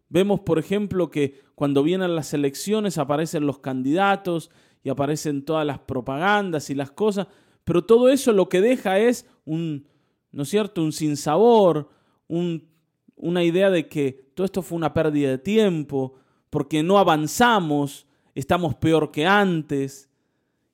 Vemos, 0.09 0.40
por 0.40 0.59
ejemplo, 0.59 1.09
que 1.09 1.40
cuando 1.55 1.85
vienen 1.85 2.16
las 2.16 2.35
elecciones 2.35 2.98
aparecen 2.98 3.46
los 3.46 3.61
candidatos 3.61 4.50
y 4.83 4.88
aparecen 4.88 5.44
todas 5.44 5.64
las 5.64 5.79
propagandas 5.79 6.68
y 6.70 6.74
las 6.74 6.90
cosas, 6.90 7.29
pero 7.71 7.85
todo 7.85 8.09
eso 8.09 8.33
lo 8.33 8.49
que 8.49 8.61
deja 8.61 8.99
es 8.99 9.31
un, 9.45 9.87
¿no 10.33 10.43
es 10.43 10.49
cierto?, 10.49 10.83
un 10.83 10.91
sinsabor, 10.91 11.89
un, 12.27 12.69
una 13.15 13.45
idea 13.45 13.71
de 13.71 13.87
que 13.87 14.33
todo 14.35 14.45
esto 14.45 14.61
fue 14.63 14.75
una 14.75 14.93
pérdida 14.93 15.31
de 15.31 15.39
tiempo, 15.39 16.15
porque 16.51 16.83
no 16.83 16.99
avanzamos, 16.99 18.09
estamos 18.35 18.75
peor 18.75 19.13
que 19.13 19.25
antes. 19.25 20.11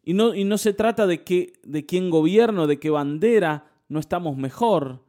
Y 0.05 0.15
no, 0.15 0.35
y 0.35 0.45
no 0.45 0.57
se 0.57 0.73
trata 0.73 1.07
de, 1.07 1.23
que, 1.23 1.53
de 1.65 1.85
quién 1.85 2.09
gobierno, 2.09 2.67
de 2.67 2.79
qué 2.79 2.89
bandera, 2.89 3.67
no 3.91 4.01
estamos 4.01 4.39
mejor. 4.39 5.05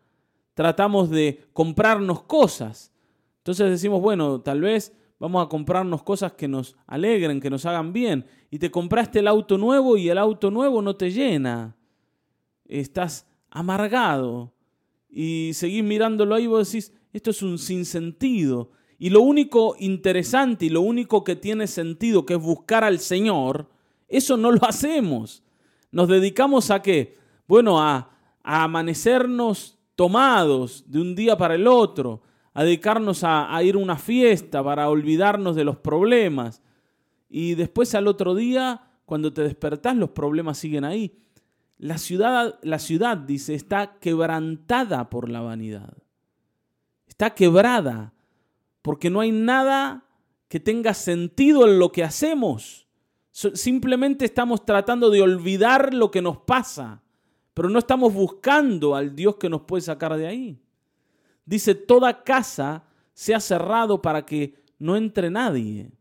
Tratamos 0.55 1.09
de 1.09 1.45
comprarnos 1.53 2.21
cosas. 2.23 2.91
Entonces 3.37 3.69
decimos, 3.69 4.01
bueno, 4.01 4.41
tal 4.41 4.59
vez 4.59 4.93
vamos 5.19 5.45
a 5.45 5.47
comprarnos 5.47 6.03
cosas 6.03 6.33
que 6.33 6.49
nos 6.49 6.75
alegren, 6.85 7.39
que 7.39 7.49
nos 7.49 7.65
hagan 7.65 7.93
bien. 7.93 8.25
Y 8.51 8.59
te 8.59 8.69
compraste 8.69 9.19
el 9.19 9.29
auto 9.29 9.57
nuevo 9.57 9.95
y 9.95 10.09
el 10.09 10.17
auto 10.17 10.51
nuevo 10.51 10.81
no 10.81 10.97
te 10.97 11.11
llena 11.11 11.76
estás 12.67 13.25
amargado 13.49 14.53
y 15.09 15.51
seguís 15.53 15.83
mirándolo 15.83 16.35
ahí 16.35 16.47
vos 16.47 16.71
decís, 16.71 16.93
esto 17.13 17.31
es 17.31 17.41
un 17.41 17.57
sinsentido. 17.57 18.71
Y 18.99 19.09
lo 19.09 19.21
único 19.21 19.75
interesante 19.79 20.65
y 20.65 20.69
lo 20.69 20.81
único 20.81 21.23
que 21.23 21.35
tiene 21.35 21.67
sentido, 21.67 22.25
que 22.25 22.33
es 22.35 22.41
buscar 22.41 22.83
al 22.83 22.99
Señor, 22.99 23.67
eso 24.07 24.37
no 24.37 24.51
lo 24.51 24.63
hacemos. 24.65 25.43
Nos 25.91 26.07
dedicamos 26.07 26.71
a 26.71 26.81
qué? 26.81 27.15
Bueno, 27.47 27.79
a, 27.81 28.11
a 28.43 28.63
amanecernos 28.63 29.77
tomados 29.95 30.83
de 30.87 31.01
un 31.01 31.15
día 31.15 31.37
para 31.37 31.55
el 31.55 31.67
otro, 31.67 32.21
a 32.53 32.63
dedicarnos 32.63 33.23
a, 33.23 33.55
a 33.55 33.63
ir 33.63 33.75
a 33.75 33.79
una 33.79 33.97
fiesta 33.97 34.63
para 34.63 34.89
olvidarnos 34.89 35.55
de 35.55 35.63
los 35.63 35.77
problemas. 35.77 36.61
Y 37.29 37.55
después 37.55 37.93
al 37.95 38.07
otro 38.07 38.35
día, 38.35 38.81
cuando 39.05 39.31
te 39.31 39.43
despertás, 39.43 39.95
los 39.95 40.09
problemas 40.09 40.57
siguen 40.57 40.83
ahí. 40.83 41.15
La 41.77 41.97
ciudad, 41.97 42.59
la 42.63 42.79
ciudad, 42.79 43.17
dice, 43.17 43.53
está 43.53 43.99
quebrantada 43.99 45.09
por 45.09 45.29
la 45.29 45.41
vanidad. 45.41 45.93
Está 47.07 47.35
quebrada 47.35 48.13
porque 48.81 49.09
no 49.09 49.19
hay 49.19 49.31
nada 49.31 50.05
que 50.47 50.59
tenga 50.59 50.93
sentido 50.93 51.67
en 51.67 51.77
lo 51.77 51.91
que 51.91 52.03
hacemos. 52.03 52.87
Simplemente 53.31 54.25
estamos 54.25 54.65
tratando 54.65 55.09
de 55.09 55.21
olvidar 55.21 55.93
lo 55.93 56.09
que 56.09 56.21
nos 56.21 56.37
pasa, 56.37 57.03
pero 57.53 57.69
no 57.69 57.77
estamos 57.79 58.13
buscando 58.13 58.95
al 58.95 59.15
Dios 59.15 59.35
que 59.35 59.49
nos 59.49 59.61
puede 59.61 59.81
sacar 59.81 60.15
de 60.15 60.27
ahí. 60.27 60.59
Dice, 61.45 61.75
toda 61.75 62.23
casa 62.23 62.85
se 63.13 63.35
ha 63.35 63.39
cerrado 63.39 64.01
para 64.01 64.25
que 64.25 64.63
no 64.79 64.95
entre 64.95 65.29
nadie. 65.29 65.91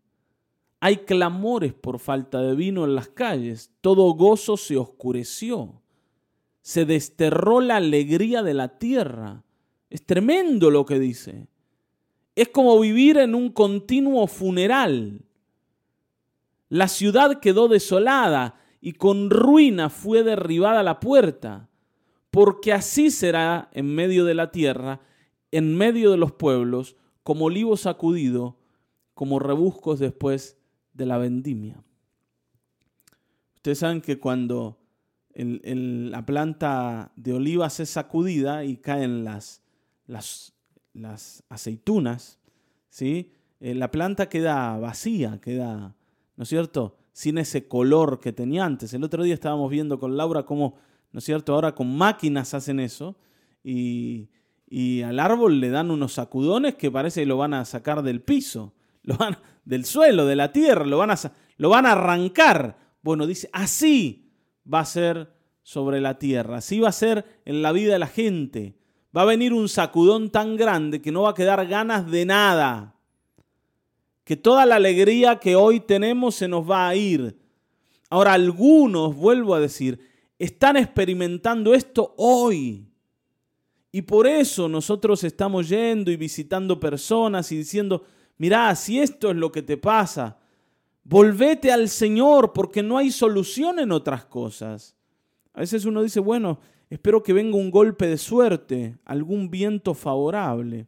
Hay 0.86 0.98
clamores 0.98 1.74
por 1.74 1.98
falta 1.98 2.40
de 2.40 2.54
vino 2.54 2.84
en 2.84 2.94
las 2.94 3.08
calles. 3.08 3.72
Todo 3.80 4.08
gozo 4.12 4.56
se 4.56 4.76
oscureció. 4.76 5.82
Se 6.62 6.84
desterró 6.84 7.60
la 7.60 7.78
alegría 7.78 8.44
de 8.44 8.54
la 8.54 8.78
tierra. 8.78 9.42
Es 9.90 10.06
tremendo 10.06 10.70
lo 10.70 10.86
que 10.86 11.00
dice. 11.00 11.48
Es 12.36 12.50
como 12.50 12.78
vivir 12.78 13.18
en 13.18 13.34
un 13.34 13.50
continuo 13.50 14.28
funeral. 14.28 15.22
La 16.68 16.86
ciudad 16.86 17.40
quedó 17.40 17.66
desolada 17.66 18.54
y 18.80 18.92
con 18.92 19.28
ruina 19.28 19.90
fue 19.90 20.22
derribada 20.22 20.84
la 20.84 21.00
puerta, 21.00 21.68
porque 22.30 22.72
así 22.72 23.10
será 23.10 23.70
en 23.72 23.92
medio 23.92 24.24
de 24.24 24.34
la 24.34 24.52
tierra, 24.52 25.00
en 25.50 25.76
medio 25.76 26.12
de 26.12 26.16
los 26.16 26.30
pueblos, 26.30 26.94
como 27.24 27.46
olivo 27.46 27.76
sacudido, 27.76 28.56
como 29.14 29.40
rebuscos 29.40 29.98
después 29.98 30.55
de 30.96 31.06
la 31.06 31.18
vendimia. 31.18 31.82
Ustedes 33.56 33.78
saben 33.78 34.00
que 34.00 34.18
cuando 34.18 34.78
la 35.34 36.24
planta 36.24 37.12
de 37.16 37.34
olivas 37.34 37.80
es 37.80 37.90
sacudida 37.90 38.64
y 38.64 38.78
caen 38.78 39.24
las, 39.24 39.62
las, 40.06 40.54
aceitunas, 41.48 42.38
¿sí? 42.88 43.32
Eh, 43.60 43.74
la 43.74 43.90
planta 43.90 44.28
queda 44.28 44.78
vacía, 44.78 45.40
queda, 45.40 45.94
¿no 46.36 46.42
es 46.42 46.48
cierto?, 46.48 46.96
sin 47.12 47.38
ese 47.38 47.66
color 47.66 48.20
que 48.20 48.32
tenía 48.32 48.64
antes. 48.64 48.92
El 48.92 49.02
otro 49.02 49.22
día 49.24 49.34
estábamos 49.34 49.70
viendo 49.70 49.98
con 49.98 50.16
Laura 50.16 50.44
cómo, 50.44 50.76
¿no 51.12 51.18
es 51.18 51.24
cierto?, 51.24 51.54
ahora 51.54 51.74
con 51.74 51.94
máquinas 51.96 52.54
hacen 52.54 52.80
eso 52.80 53.16
y, 53.64 54.28
y 54.66 55.02
al 55.02 55.18
árbol 55.18 55.60
le 55.60 55.70
dan 55.70 55.90
unos 55.90 56.14
sacudones 56.14 56.76
que 56.76 56.90
parece 56.90 57.22
que 57.22 57.26
lo 57.26 57.36
van 57.36 57.54
a 57.54 57.64
sacar 57.64 58.02
del 58.02 58.22
piso 58.22 58.75
lo 59.06 59.16
van, 59.16 59.38
del 59.64 59.84
suelo, 59.84 60.26
de 60.26 60.36
la 60.36 60.52
tierra, 60.52 60.84
lo 60.84 60.98
van, 60.98 61.12
a, 61.12 61.16
lo 61.56 61.70
van 61.70 61.86
a 61.86 61.92
arrancar. 61.92 62.76
Bueno, 63.02 63.26
dice, 63.26 63.48
así 63.52 64.30
va 64.72 64.80
a 64.80 64.84
ser 64.84 65.32
sobre 65.62 66.00
la 66.00 66.18
tierra, 66.18 66.58
así 66.58 66.80
va 66.80 66.90
a 66.90 66.92
ser 66.92 67.40
en 67.44 67.62
la 67.62 67.72
vida 67.72 67.94
de 67.94 67.98
la 67.98 68.08
gente. 68.08 68.76
Va 69.16 69.22
a 69.22 69.26
venir 69.26 69.54
un 69.54 69.68
sacudón 69.68 70.30
tan 70.30 70.56
grande 70.56 71.00
que 71.00 71.10
no 71.10 71.22
va 71.22 71.30
a 71.30 71.34
quedar 71.34 71.66
ganas 71.66 72.10
de 72.10 72.26
nada. 72.26 72.94
Que 74.24 74.36
toda 74.36 74.66
la 74.66 74.76
alegría 74.76 75.36
que 75.36 75.56
hoy 75.56 75.80
tenemos 75.80 76.34
se 76.34 76.48
nos 76.48 76.68
va 76.68 76.88
a 76.88 76.94
ir. 76.96 77.38
Ahora, 78.10 78.34
algunos, 78.34 79.16
vuelvo 79.16 79.54
a 79.54 79.60
decir, 79.60 80.00
están 80.38 80.76
experimentando 80.76 81.72
esto 81.74 82.12
hoy. 82.18 82.88
Y 83.92 84.02
por 84.02 84.26
eso 84.26 84.68
nosotros 84.68 85.24
estamos 85.24 85.68
yendo 85.68 86.10
y 86.10 86.16
visitando 86.16 86.78
personas 86.78 87.50
y 87.52 87.56
diciendo, 87.56 88.04
mirá, 88.38 88.74
si 88.74 88.98
esto 88.98 89.30
es 89.30 89.36
lo 89.36 89.52
que 89.52 89.62
te 89.62 89.76
pasa, 89.76 90.38
volvete 91.04 91.70
al 91.72 91.88
Señor 91.88 92.52
porque 92.52 92.82
no 92.82 92.98
hay 92.98 93.10
solución 93.10 93.78
en 93.78 93.92
otras 93.92 94.24
cosas. 94.24 94.96
A 95.52 95.60
veces 95.60 95.84
uno 95.84 96.02
dice, 96.02 96.20
bueno, 96.20 96.58
espero 96.90 97.22
que 97.22 97.32
venga 97.32 97.56
un 97.56 97.70
golpe 97.70 98.06
de 98.06 98.18
suerte, 98.18 98.98
algún 99.04 99.50
viento 99.50 99.94
favorable. 99.94 100.86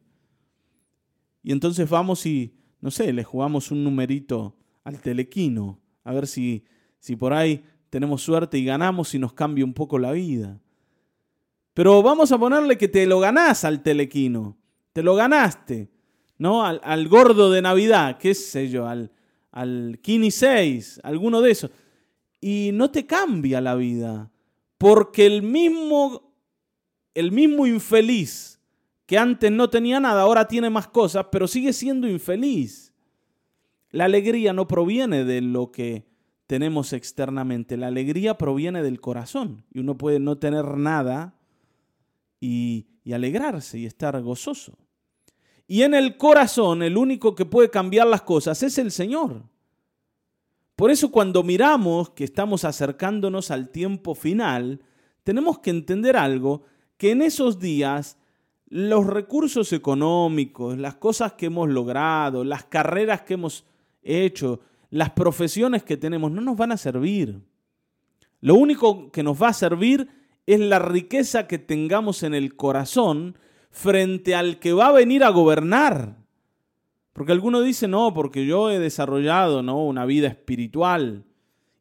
Y 1.43 1.53
entonces 1.53 1.89
vamos 1.89 2.27
y, 2.27 2.55
no 2.81 2.91
sé, 2.91 3.13
le 3.13 3.25
jugamos 3.25 3.71
un 3.71 3.85
numerito 3.85 4.57
al 4.85 5.01
telequino, 5.01 5.81
a 6.05 6.13
ver 6.13 6.27
si, 6.27 6.65
si 6.99 7.17
por 7.17 7.33
ahí 7.33 7.65
tenemos 7.91 8.23
suerte 8.23 8.59
y 8.59 8.65
ganamos 8.65 9.15
y 9.15 9.19
nos 9.19 9.33
cambia 9.33 9.65
un 9.65 9.75
poco 9.75 9.99
la 9.99 10.13
vida. 10.13 10.61
Pero 11.75 12.03
vamos 12.03 12.33
a 12.33 12.39
ponerle 12.39 12.77
que 12.77 12.89
te 12.89 13.07
lo 13.07 13.21
ganás 13.21 13.65
al 13.65 13.83
telequino, 13.83 14.59
te 14.93 15.03
lo 15.03 15.15
ganaste. 15.15 15.89
¿No? 16.39 16.65
Al, 16.65 17.09
gordo 17.09 17.51
de 17.51 17.61
Navidad, 17.61 18.19
qué 18.19 18.35
sé 18.35 18.69
yo, 18.69 18.87
al, 18.87 19.11
al 19.51 19.99
Kini 20.01 20.31
6, 20.31 21.01
alguno 21.03 21.41
de 21.41 21.51
esos. 21.51 21.71
Y 22.41 22.71
no 22.73 22.91
te 22.91 23.07
cambia 23.07 23.61
la 23.61 23.75
vida, 23.75 24.31
porque 24.79 25.27
el 25.27 25.43
mismo, 25.43 26.33
el 27.15 27.33
mismo 27.33 27.67
infeliz 27.67 28.61
que 29.07 29.19
antes 29.19 29.51
no 29.51 29.71
tenía 29.71 29.99
nada, 30.01 30.23
ahora 30.23 30.47
tiene 30.47 30.71
más 30.71 30.87
cosas, 30.87 31.27
pero 31.33 31.49
sigue 31.49 31.73
siendo 31.73 32.07
infeliz. 32.07 32.93
La 33.91 34.05
alegría 34.05 34.53
no 34.53 34.69
proviene 34.69 35.25
de 35.25 35.41
lo 35.41 35.73
que 35.73 36.07
tenemos 36.47 36.93
externamente, 36.93 37.77
la 37.77 37.87
alegría 37.87 38.37
proviene 38.37 38.83
del 38.83 39.01
corazón. 39.01 39.65
Y 39.73 39.81
uno 39.81 39.97
puede 39.97 40.21
no 40.21 40.37
tener 40.37 40.77
nada 40.77 41.35
y, 42.39 42.87
y 43.03 43.15
alegrarse 43.15 43.79
y 43.79 43.87
estar 43.87 44.21
gozoso. 44.21 44.77
Y 45.71 45.83
en 45.83 45.93
el 45.95 46.17
corazón 46.17 46.83
el 46.83 46.97
único 46.97 47.35
que 47.35 47.45
puede 47.45 47.71
cambiar 47.71 48.07
las 48.07 48.23
cosas 48.23 48.63
es 48.63 48.79
el 48.79 48.91
Señor. 48.91 49.43
Por 50.75 50.91
eso 50.91 51.11
cuando 51.11 51.43
miramos 51.43 52.11
que 52.11 52.25
estamos 52.25 52.65
acercándonos 52.65 53.51
al 53.51 53.69
tiempo 53.69 54.15
final, 54.15 54.81
tenemos 55.25 55.59
que 55.59 55.71
entender 55.71 56.17
algo, 56.17 56.63
que 56.97 57.11
en 57.11 57.21
esos 57.21 57.61
días 57.61 58.17
los 58.71 59.07
recursos 59.07 59.73
económicos, 59.75 60.79
las 60.79 60.95
cosas 60.95 61.35
que 61.35 61.47
hemos 61.47 61.69
logrado, 61.69 62.45
las 62.45 62.65
carreras 62.65 63.23
que 63.23 63.35
hemos 63.35 63.67
hecho, 64.03 64.61
las 64.91 65.11
profesiones 65.11 65.83
que 65.83 65.99
tenemos 65.99 66.33
no 66.33 66.41
nos 66.41 66.57
van 66.57 66.73
a 66.73 66.79
servir. 66.79 67.41
Lo 68.41 68.55
único 68.55 69.11
que 69.11 69.23
nos 69.23 69.41
va 69.43 69.49
a 69.49 69.53
servir 69.53 70.09
es 70.47 70.61
la 70.61 70.79
riqueza 70.79 71.47
que 71.47 71.59
tengamos 71.59 72.23
en 72.23 72.33
el 72.33 72.57
corazón 72.57 73.37
frente 73.71 74.35
al 74.35 74.59
que 74.59 74.73
va 74.73 74.89
a 74.89 74.93
venir 74.93 75.25
a 75.25 75.31
gobernar. 75.31 76.17
Porque 77.13 77.33
alguno 77.33 77.61
dice, 77.63 77.89
no, 77.89 78.15
porque 78.15 78.47
yo 78.47 78.71
he 78.71 78.79
desarrollado 78.79 79.63
¿no? 79.63 79.85
una 79.85 80.05
vida 80.05 80.29
espiritual 80.29 81.25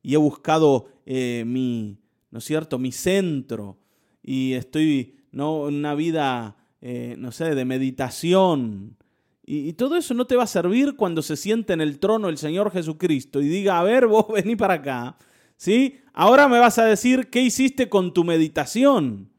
y 0.01 0.15
he 0.15 0.17
buscado 0.17 0.87
eh, 1.05 1.43
mi, 1.45 1.99
¿no 2.31 2.39
es 2.39 2.45
cierto?, 2.45 2.79
mi 2.79 2.91
centro 2.91 3.77
y 4.23 4.53
estoy 4.53 5.15
¿no? 5.31 5.69
en 5.69 5.75
una 5.75 5.93
vida, 5.93 6.57
eh, 6.81 7.15
no 7.19 7.31
sé, 7.31 7.53
de 7.53 7.65
meditación. 7.65 8.97
Y, 9.45 9.69
y, 9.69 9.73
todo 9.73 9.95
eso 9.95 10.13
no 10.13 10.25
te 10.25 10.35
va 10.35 10.43
a 10.43 10.47
servir 10.47 10.95
cuando 10.95 11.21
se 11.21 11.37
siente 11.37 11.73
en 11.73 11.81
el 11.81 11.99
trono 11.99 12.29
el 12.29 12.37
Señor 12.37 12.71
Jesucristo 12.71 13.39
y 13.39 13.47
diga, 13.47 13.79
a 13.79 13.83
ver, 13.83 14.07
vos 14.07 14.25
vení 14.33 14.55
para 14.55 14.73
acá, 14.75 15.17
¿sí? 15.55 15.99
Ahora 16.13 16.47
me 16.47 16.59
vas 16.59 16.79
a 16.79 16.85
decir 16.85 17.29
qué 17.29 17.41
hiciste 17.41 17.89
con 17.89 18.13
tu 18.13 18.23
meditación. 18.23 19.29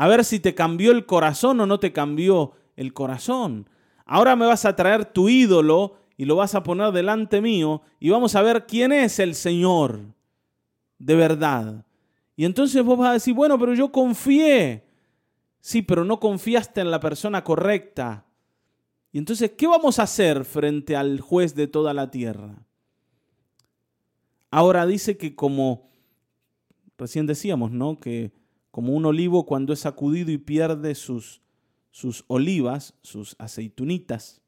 A 0.00 0.08
ver 0.08 0.24
si 0.24 0.40
te 0.40 0.54
cambió 0.54 0.92
el 0.92 1.04
corazón 1.04 1.60
o 1.60 1.66
no 1.66 1.78
te 1.78 1.92
cambió 1.92 2.52
el 2.74 2.94
corazón. 2.94 3.68
Ahora 4.06 4.34
me 4.34 4.46
vas 4.46 4.64
a 4.64 4.74
traer 4.74 5.04
tu 5.04 5.28
ídolo 5.28 5.98
y 6.16 6.24
lo 6.24 6.36
vas 6.36 6.54
a 6.54 6.62
poner 6.62 6.90
delante 6.92 7.42
mío 7.42 7.82
y 7.98 8.08
vamos 8.08 8.34
a 8.34 8.40
ver 8.40 8.64
quién 8.64 8.92
es 8.92 9.18
el 9.18 9.34
Señor 9.34 10.00
de 10.98 11.14
verdad. 11.14 11.84
Y 12.34 12.46
entonces 12.46 12.82
vos 12.82 12.96
vas 12.96 13.10
a 13.10 13.12
decir, 13.12 13.34
bueno, 13.34 13.58
pero 13.58 13.74
yo 13.74 13.92
confié. 13.92 14.86
Sí, 15.60 15.82
pero 15.82 16.02
no 16.02 16.18
confiaste 16.18 16.80
en 16.80 16.90
la 16.90 16.98
persona 16.98 17.44
correcta. 17.44 18.24
Y 19.12 19.18
entonces, 19.18 19.50
¿qué 19.50 19.66
vamos 19.66 19.98
a 19.98 20.04
hacer 20.04 20.46
frente 20.46 20.96
al 20.96 21.20
juez 21.20 21.54
de 21.54 21.66
toda 21.66 21.92
la 21.92 22.10
tierra? 22.10 22.54
Ahora 24.50 24.86
dice 24.86 25.18
que 25.18 25.34
como, 25.34 25.90
recién 26.96 27.26
decíamos, 27.26 27.70
¿no? 27.70 28.00
Que 28.00 28.39
como 28.70 28.94
un 28.94 29.04
olivo 29.06 29.46
cuando 29.46 29.72
es 29.72 29.80
sacudido 29.80 30.30
y 30.30 30.38
pierde 30.38 30.94
sus 30.94 31.40
sus 31.90 32.24
olivas, 32.28 32.94
sus 33.02 33.34
aceitunitas, 33.38 34.40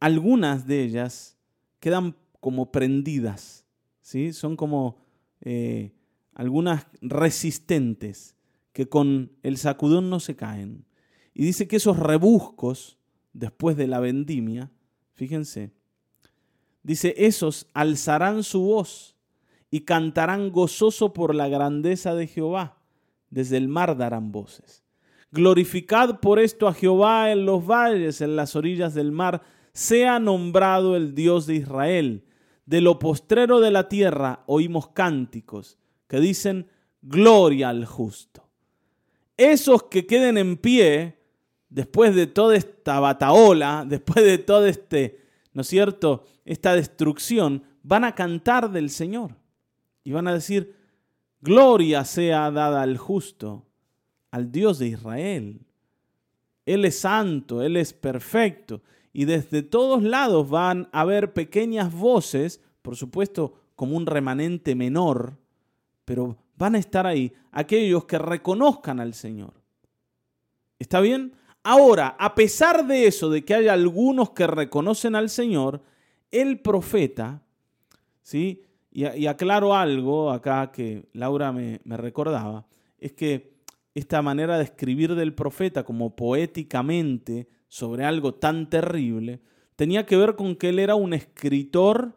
algunas 0.00 0.66
de 0.66 0.82
ellas 0.82 1.38
quedan 1.80 2.16
como 2.40 2.72
prendidas, 2.72 3.64
¿sí? 4.00 4.32
son 4.32 4.56
como 4.56 4.96
eh, 5.40 5.92
algunas 6.34 6.86
resistentes 7.00 8.36
que 8.72 8.88
con 8.88 9.32
el 9.42 9.58
sacudón 9.58 10.10
no 10.10 10.18
se 10.18 10.34
caen. 10.34 10.84
Y 11.34 11.44
dice 11.44 11.68
que 11.68 11.76
esos 11.76 11.98
rebuscos, 11.98 12.98
después 13.32 13.76
de 13.76 13.86
la 13.86 14.00
vendimia, 14.00 14.70
fíjense, 15.14 15.70
dice, 16.82 17.14
esos 17.16 17.68
alzarán 17.74 18.42
su 18.42 18.62
voz 18.62 19.16
y 19.70 19.82
cantarán 19.82 20.50
gozoso 20.50 21.12
por 21.12 21.34
la 21.34 21.48
grandeza 21.48 22.14
de 22.14 22.26
Jehová. 22.26 22.81
Desde 23.32 23.56
el 23.56 23.66
mar 23.66 23.96
darán 23.96 24.30
voces. 24.30 24.84
Glorificad 25.30 26.20
por 26.20 26.38
esto 26.38 26.68
a 26.68 26.74
Jehová 26.74 27.32
en 27.32 27.46
los 27.46 27.66
valles, 27.66 28.20
en 28.20 28.36
las 28.36 28.54
orillas 28.54 28.92
del 28.92 29.10
mar. 29.10 29.40
Sea 29.72 30.18
nombrado 30.18 30.96
el 30.96 31.14
Dios 31.14 31.46
de 31.46 31.54
Israel. 31.54 32.26
De 32.66 32.82
lo 32.82 32.98
postrero 32.98 33.60
de 33.60 33.70
la 33.70 33.88
tierra 33.88 34.42
oímos 34.44 34.88
cánticos 34.88 35.78
que 36.08 36.20
dicen, 36.20 36.68
gloria 37.00 37.70
al 37.70 37.86
justo. 37.86 38.46
Esos 39.38 39.84
que 39.84 40.06
queden 40.06 40.36
en 40.36 40.58
pie, 40.58 41.16
después 41.70 42.14
de 42.14 42.26
toda 42.26 42.54
esta 42.54 43.00
bataola, 43.00 43.84
después 43.88 44.22
de 44.26 44.36
todo 44.36 44.66
este, 44.66 45.24
¿no 45.54 45.62
es 45.62 45.68
cierto?, 45.68 46.26
esta 46.44 46.74
destrucción, 46.74 47.62
van 47.82 48.04
a 48.04 48.14
cantar 48.14 48.70
del 48.70 48.90
Señor 48.90 49.36
y 50.04 50.12
van 50.12 50.28
a 50.28 50.34
decir, 50.34 50.81
gloria 51.42 52.04
sea 52.04 52.50
dada 52.50 52.82
al 52.82 52.96
justo 52.96 53.66
al 54.30 54.50
Dios 54.50 54.78
de 54.78 54.88
Israel. 54.88 55.60
Él 56.64 56.84
es 56.84 57.00
santo, 57.00 57.62
Él 57.62 57.76
es 57.76 57.92
perfecto. 57.92 58.82
Y 59.12 59.26
desde 59.26 59.62
todos 59.62 60.02
lados 60.02 60.48
van 60.48 60.88
a 60.90 61.02
haber 61.02 61.34
pequeñas 61.34 61.92
voces, 61.92 62.60
por 62.80 62.96
supuesto 62.96 63.54
como 63.76 63.96
un 63.96 64.06
remanente 64.06 64.74
menor, 64.74 65.36
pero 66.04 66.38
van 66.56 66.74
a 66.74 66.78
estar 66.78 67.06
ahí 67.06 67.32
aquellos 67.50 68.06
que 68.06 68.18
reconozcan 68.18 69.00
al 69.00 69.14
Señor. 69.14 69.52
¿Está 70.78 71.00
bien? 71.00 71.36
Ahora, 71.62 72.16
a 72.18 72.34
pesar 72.34 72.86
de 72.86 73.06
eso, 73.06 73.28
de 73.30 73.44
que 73.44 73.54
haya 73.54 73.72
algunos 73.72 74.30
que 74.30 74.46
reconocen 74.46 75.14
al 75.14 75.30
Señor, 75.30 75.82
el 76.30 76.60
profeta, 76.60 77.42
¿sí? 78.22 78.62
Y, 78.94 79.26
aclaro 79.26 79.74
algo 79.74 80.30
acá 80.30 80.70
que 80.70 81.08
Laura 81.14 81.50
me, 81.50 81.80
recordaba, 81.84 82.66
es 82.98 83.12
que 83.12 83.54
esta 83.94 84.20
manera 84.20 84.58
de 84.58 84.64
escribir 84.64 85.14
del 85.14 85.34
profeta 85.34 85.82
como 85.82 86.14
poéticamente 86.14 87.48
sobre 87.68 88.04
algo 88.04 88.34
tan 88.34 88.68
terrible, 88.68 89.40
tenía 89.76 90.04
que 90.04 90.16
ver 90.18 90.36
con 90.36 90.56
que 90.56 90.68
él 90.68 90.78
era 90.78 90.94
un 90.94 91.14
escritor 91.14 92.14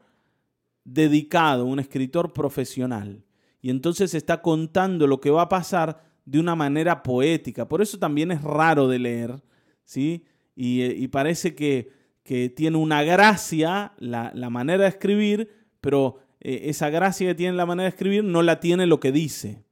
dedicado, 0.83 1.65
un 1.65 1.79
escritor 1.79 2.33
profesional. 2.33 3.23
Y 3.61 3.69
entonces 3.69 4.13
está 4.13 4.41
contando 4.41 5.07
lo 5.07 5.21
que 5.21 5.31
va 5.31 5.43
a 5.43 5.49
pasar 5.49 6.03
de 6.25 6.39
una 6.39 6.55
manera 6.55 7.03
poética. 7.03 7.69
Por 7.69 7.81
eso 7.81 7.97
también 7.97 8.31
es 8.31 8.43
raro 8.43 8.89
de 8.89 8.99
leer, 8.99 9.41
¿sí? 9.85 10.25
Y, 10.57 11.07
parece 11.07 11.55
que, 11.55 11.89
que, 12.23 12.49
tiene 12.49 12.77
una 12.77 13.03
gracia 13.03 13.93
la, 13.97 14.31
la, 14.33 14.49
manera 14.49 14.83
de 14.83 14.89
escribir, 14.89 15.49
pero 15.81 16.19
eh, 16.47 16.69
esa 16.69 16.91
gracia 16.91 17.29
que 17.29 17.34
tiene 17.34 17.58
la 17.58 17.65
manera 17.65 17.86
de 17.86 17.95
escribir 17.95 18.23
no 18.23 18.43
la 18.43 18.60
tiene 18.60 18.86
lo 18.86 18.99
que 18.99 19.12
dice. 19.12 19.63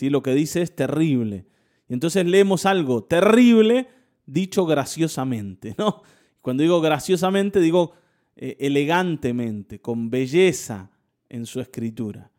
Lo 0.00 0.24
que 0.24 0.34
dice 0.34 0.60
es 0.60 0.74
terrible. 0.74 1.46
Y 1.88 1.94
entonces 1.94 2.26
leemos 2.26 2.66
algo 2.66 3.04
terrible 3.04 3.86
dicho 4.26 4.66
graciosamente, 4.66 5.76
¿no? 5.78 6.02
Cuando 6.42 6.64
digo 6.64 6.80
graciosamente, 6.80 7.60
digo 7.60 7.92
eh, 8.34 8.56
elegantemente, 8.58 9.80
con 9.80 10.10
belleza 10.10 10.90
en 11.28 11.46
su 11.46 11.60
escritura. 11.60 12.32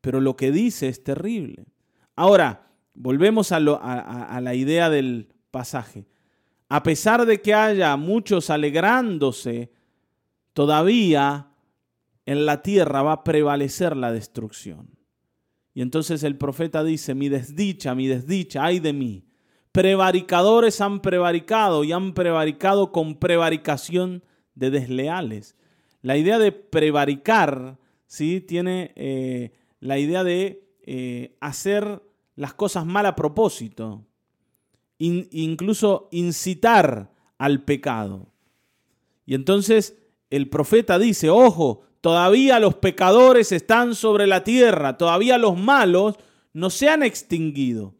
Pero 0.00 0.20
lo 0.20 0.34
que 0.36 0.50
dice 0.50 0.88
es 0.88 1.04
terrible. 1.04 1.66
Ahora, 2.16 2.72
volvemos 2.94 3.52
a 3.52 3.60
la 3.60 4.54
idea 4.56 4.90
del 4.90 5.28
pasaje. 5.52 6.06
A 6.68 6.82
pesar 6.82 7.24
de 7.24 7.40
que 7.40 7.54
haya 7.54 7.96
muchos 7.96 8.50
alegrándose, 8.50 9.70
todavía 10.54 11.52
en 12.28 12.44
la 12.44 12.60
tierra 12.60 13.00
va 13.00 13.12
a 13.12 13.24
prevalecer 13.24 13.96
la 13.96 14.12
destrucción. 14.12 14.90
Y 15.72 15.80
entonces 15.80 16.22
el 16.24 16.36
profeta 16.36 16.84
dice, 16.84 17.14
mi 17.14 17.30
desdicha, 17.30 17.94
mi 17.94 18.06
desdicha, 18.06 18.66
ay 18.66 18.80
de 18.80 18.92
mí. 18.92 19.24
Prevaricadores 19.72 20.82
han 20.82 21.00
prevaricado 21.00 21.84
y 21.84 21.92
han 21.92 22.12
prevaricado 22.12 22.92
con 22.92 23.18
prevaricación 23.18 24.22
de 24.54 24.70
desleales. 24.70 25.56
La 26.02 26.18
idea 26.18 26.38
de 26.38 26.52
prevaricar, 26.52 27.78
¿sí? 28.06 28.42
Tiene 28.42 28.92
eh, 28.96 29.52
la 29.80 29.98
idea 29.98 30.22
de 30.22 30.68
eh, 30.82 31.34
hacer 31.40 32.02
las 32.36 32.52
cosas 32.52 32.84
mal 32.84 33.06
a 33.06 33.16
propósito. 33.16 34.04
incluso 34.98 36.10
incitar 36.10 37.10
al 37.38 37.64
pecado. 37.64 38.34
Y 39.24 39.34
entonces 39.34 39.96
el 40.28 40.50
profeta 40.50 40.98
dice, 40.98 41.30
ojo, 41.30 41.87
Todavía 42.08 42.58
los 42.58 42.74
pecadores 42.76 43.52
están 43.52 43.94
sobre 43.94 44.26
la 44.26 44.42
tierra, 44.42 44.96
todavía 44.96 45.36
los 45.36 45.58
malos 45.58 46.16
no 46.54 46.70
se 46.70 46.88
han 46.88 47.02
extinguido. 47.02 47.96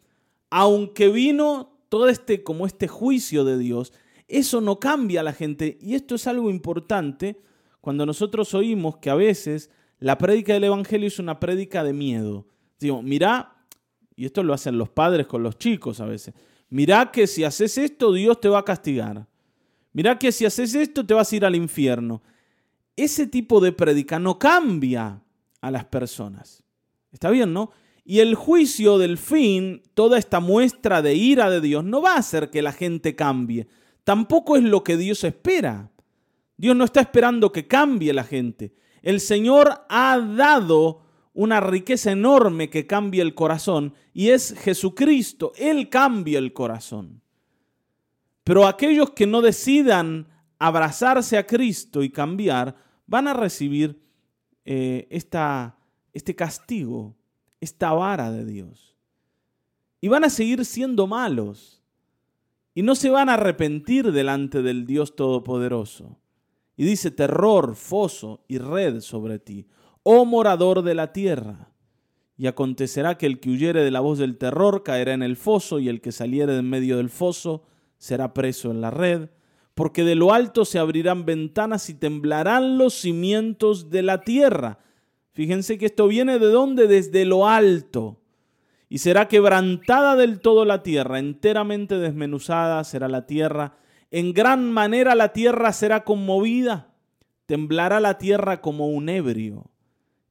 Aunque 0.49 1.11
vino 1.11 1.77
todo 1.90 2.09
este 2.09 2.42
como 2.42 2.64
este 2.64 2.88
juicio 2.88 3.44
de 3.44 3.59
Dios, 3.59 3.92
eso 4.27 4.62
no 4.62 4.81
cambia 4.81 5.21
a 5.21 5.25
la 5.25 5.35
gente 5.35 5.77
y 5.83 5.94
esto 5.94 6.14
es 6.14 6.27
algo 6.27 6.49
importante 6.49 7.38
cuando 7.83 8.07
nosotros 8.07 8.55
oímos 8.55 8.97
que 8.97 9.11
a 9.11 9.14
veces 9.14 9.71
la 9.99 10.16
prédica 10.16 10.55
del 10.55 10.64
evangelio 10.64 11.09
es 11.09 11.18
una 11.18 11.38
prédica 11.38 11.85
de 11.85 11.92
miedo. 11.92 12.47
Digo, 12.81 13.03
mira, 13.03 13.59
y 14.16 14.25
esto 14.25 14.42
lo 14.42 14.55
hacen 14.55 14.79
los 14.79 14.88
padres 14.88 15.27
con 15.27 15.42
los 15.42 15.59
chicos 15.59 16.01
a 16.01 16.07
veces. 16.07 16.33
Mira 16.71 17.12
que 17.12 17.27
si 17.27 17.44
haces 17.44 17.77
esto 17.77 18.11
Dios 18.14 18.40
te 18.40 18.49
va 18.49 18.61
a 18.61 18.64
castigar. 18.64 19.27
Mira 19.92 20.18
que 20.18 20.33
si 20.33 20.47
haces 20.47 20.75
esto 20.75 21.05
te 21.05 21.12
vas 21.12 21.31
a 21.31 21.37
ir 21.37 21.44
al 21.44 21.57
infierno 21.57 22.23
ese 23.04 23.26
tipo 23.26 23.61
de 23.61 23.72
prédica 23.72 24.18
no 24.18 24.38
cambia 24.38 25.22
a 25.61 25.70
las 25.70 25.84
personas. 25.87 26.62
¿Está 27.12 27.30
bien, 27.30 27.52
no? 27.52 27.70
Y 28.04 28.20
el 28.20 28.34
juicio 28.34 28.98
del 28.98 29.18
fin, 29.18 29.82
toda 29.94 30.18
esta 30.18 30.40
muestra 30.40 31.02
de 31.02 31.14
ira 31.14 31.50
de 31.50 31.61
Dios, 31.61 31.84
no 31.84 32.00
va 32.00 32.14
a 32.14 32.18
hacer 32.18 32.50
que 32.50 32.62
la 32.62 32.72
gente 32.72 33.14
cambie. 33.14 33.68
Tampoco 34.04 34.56
es 34.56 34.62
lo 34.62 34.82
que 34.82 34.96
Dios 34.96 35.24
espera. 35.24 35.90
Dios 36.56 36.74
no 36.74 36.84
está 36.84 37.00
esperando 37.00 37.52
que 37.52 37.66
cambie 37.66 38.12
la 38.12 38.24
gente. 38.24 38.74
El 39.02 39.20
Señor 39.20 39.84
ha 39.88 40.18
dado 40.18 41.02
una 41.34 41.61
riqueza 41.61 42.11
enorme 42.11 42.68
que 42.70 42.87
cambia 42.87 43.22
el 43.22 43.34
corazón 43.34 43.94
y 44.12 44.30
es 44.30 44.54
Jesucristo. 44.58 45.52
Él 45.56 45.88
cambia 45.88 46.38
el 46.38 46.52
corazón. 46.52 47.22
Pero 48.42 48.66
aquellos 48.66 49.11
que 49.11 49.26
no 49.26 49.42
decidan 49.42 50.26
abrazarse 50.58 51.37
a 51.37 51.46
Cristo 51.46 52.02
y 52.02 52.11
cambiar, 52.11 52.88
van 53.09 53.27
a 53.27 53.35
recibir 53.35 54.01
eh, 54.64 55.09
esta, 55.11 55.77
este 56.12 56.37
castigo, 56.37 57.16
esta 57.61 57.92
vara 57.92 58.31
de 58.31 58.44
Dios. 58.44 58.94
Y 60.01 60.07
van 60.07 60.25
a 60.25 60.31
seguir 60.31 60.64
siendo 60.64 61.09
malos. 61.09 61.83
Y 62.75 62.83
no 62.83 62.94
se 62.94 63.11
van 63.11 63.29
a 63.29 63.35
arrepentir 63.35 64.12
delante 64.12 64.62
del 64.62 64.87
Dios 64.87 65.16
Todopoderoso. 65.16 66.21
Y 66.77 66.85
dice 66.85 67.11
terror, 67.11 67.75
foso 67.75 68.44
y 68.47 68.59
red 68.59 69.01
sobre 69.01 69.40
ti, 69.40 69.66
oh 70.05 70.25
morador 70.25 70.83
de 70.83 70.94
la 70.94 71.12
tierra. 71.12 71.73
Y 72.37 72.47
acontecerá 72.47 73.18
que 73.18 73.27
el 73.27 73.40
que 73.40 73.51
huyere 73.51 73.83
de 73.83 73.90
la 73.90 73.99
voz 73.99 74.18
del 74.18 74.38
terror 74.38 74.85
caerá 74.85 75.12
en 75.12 75.25
el 75.25 75.37
foso, 75.37 75.81
y 75.81 75.88
el 75.88 76.01
que 76.01 76.12
saliere 76.12 76.53
de 76.53 76.61
en 76.61 76.71
medio 76.71 76.99
del 76.99 77.09
foso 77.09 77.64
será 77.97 78.33
preso 78.33 78.71
en 78.71 78.81
la 78.81 78.92
red, 78.92 79.29
porque 79.79 80.03
de 80.03 80.17
lo 80.17 80.33
alto 80.35 80.64
se 80.64 80.81
abrirán 80.81 81.25
ventanas 81.25 81.88
y 81.88 81.95
temblarán 81.95 82.79
los 82.79 82.95
cimientos 82.95 83.91
de 83.91 84.03
la 84.03 84.23
tierra. 84.23 84.81
Fíjense 85.35 85.79
que 85.79 85.87
esto 85.87 86.09
viene 86.09 86.41
de 86.41 86.49
dónde? 86.49 86.88
Desde 86.88 87.25
lo 87.25 87.47
alto. 87.47 88.21
Y 88.88 88.99
será 88.99 89.29
quebrantada 89.29 90.17
del 90.17 90.41
todo 90.41 90.64
la 90.64 90.83
tierra, 90.83 91.21
enteramente 91.21 91.97
desmenuzada 91.97 92.83
será 92.83 93.07
la 93.07 93.27
tierra. 93.27 93.77
En 94.11 94.33
gran 94.33 94.69
manera 94.73 95.14
la 95.14 95.33
tierra 95.33 95.73
será 95.73 96.03
conmovida, 96.03 96.93
temblará 97.47 98.01
la 98.01 98.19
tierra 98.19 98.61
como 98.61 98.88
un 98.88 99.09
ebrio 99.09 99.71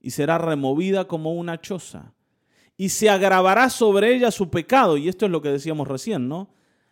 y 0.02 0.10
será 0.10 0.38
removida 0.40 1.08
como 1.08 1.32
una 1.32 1.62
choza. 1.62 2.12
Y 2.76 2.90
se 2.90 3.10
agravará 3.10 3.70
sobre 3.70 4.14
ella 4.14 4.30
su 4.32 4.50
pecado. 4.50 4.98
Y 4.98 5.08
esto 5.08 5.26
es 5.26 5.32
lo 5.32 5.42
que 5.42 5.52
decíamos 5.52 5.88
recién, 5.88 6.28
¿no? 6.28 6.50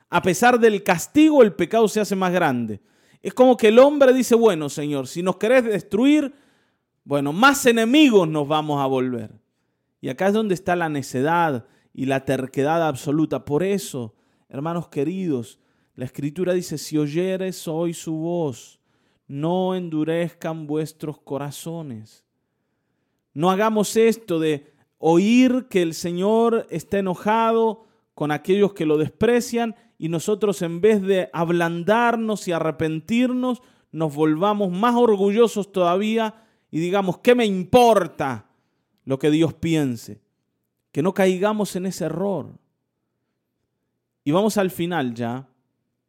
A 0.09 0.21
pesar 0.21 0.59
del 0.59 0.83
castigo, 0.83 1.41
el 1.41 1.53
pecado 1.53 1.87
se 1.87 1.99
hace 1.99 2.15
más 2.15 2.31
grande. 2.31 2.81
Es 3.21 3.33
como 3.33 3.57
que 3.57 3.69
el 3.69 3.79
hombre 3.79 4.13
dice, 4.13 4.35
bueno, 4.35 4.69
Señor, 4.69 5.07
si 5.07 5.23
nos 5.23 5.37
querés 5.37 5.63
destruir, 5.63 6.33
bueno, 7.03 7.33
más 7.33 7.65
enemigos 7.65 8.27
nos 8.27 8.47
vamos 8.47 8.81
a 8.81 8.85
volver. 8.85 9.31
Y 10.01 10.09
acá 10.09 10.27
es 10.27 10.33
donde 10.33 10.53
está 10.53 10.75
la 10.75 10.89
necedad 10.89 11.65
y 11.93 12.05
la 12.05 12.25
terquedad 12.25 12.87
absoluta. 12.87 13.45
Por 13.45 13.63
eso, 13.63 14.13
hermanos 14.49 14.89
queridos, 14.89 15.59
la 15.95 16.05
escritura 16.05 16.53
dice, 16.53 16.77
si 16.77 16.97
oyeres 16.97 17.67
hoy 17.67 17.93
su 17.93 18.13
voz, 18.15 18.79
no 19.27 19.75
endurezcan 19.75 20.67
vuestros 20.67 21.19
corazones. 21.19 22.25
No 23.33 23.49
hagamos 23.49 23.97
esto 23.97 24.39
de 24.39 24.73
oír 24.97 25.67
que 25.69 25.81
el 25.81 25.93
Señor 25.93 26.67
está 26.69 26.99
enojado 26.99 27.85
con 28.15 28.31
aquellos 28.31 28.73
que 28.73 28.85
lo 28.85 28.97
desprecian 28.97 29.75
y 29.97 30.09
nosotros 30.09 30.61
en 30.61 30.81
vez 30.81 31.01
de 31.01 31.29
ablandarnos 31.33 32.47
y 32.47 32.53
arrepentirnos, 32.53 33.61
nos 33.91 34.15
volvamos 34.15 34.71
más 34.71 34.95
orgullosos 34.95 35.71
todavía 35.71 36.43
y 36.71 36.79
digamos, 36.79 37.19
¿qué 37.19 37.35
me 37.35 37.45
importa 37.45 38.49
lo 39.03 39.19
que 39.19 39.29
Dios 39.29 39.53
piense? 39.53 40.21
Que 40.91 41.01
no 41.01 41.13
caigamos 41.13 41.75
en 41.75 41.85
ese 41.85 42.05
error. 42.05 42.57
Y 44.23 44.31
vamos 44.31 44.57
al 44.57 44.71
final 44.71 45.13
ya, 45.13 45.47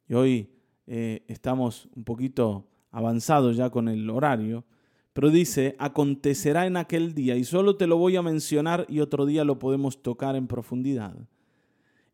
y 0.09 0.13
hoy 0.15 0.49
eh, 0.87 1.23
estamos 1.27 1.87
un 1.95 2.03
poquito 2.03 2.67
avanzados 2.89 3.55
ya 3.55 3.69
con 3.69 3.89
el 3.89 4.09
horario, 4.09 4.65
pero 5.13 5.29
dice, 5.29 5.75
acontecerá 5.77 6.65
en 6.65 6.77
aquel 6.77 7.13
día, 7.13 7.35
y 7.35 7.43
solo 7.43 7.75
te 7.75 7.85
lo 7.85 7.97
voy 7.97 8.15
a 8.15 8.21
mencionar 8.21 8.85
y 8.89 9.01
otro 9.01 9.25
día 9.25 9.43
lo 9.43 9.59
podemos 9.59 10.01
tocar 10.01 10.35
en 10.35 10.47
profundidad. 10.47 11.15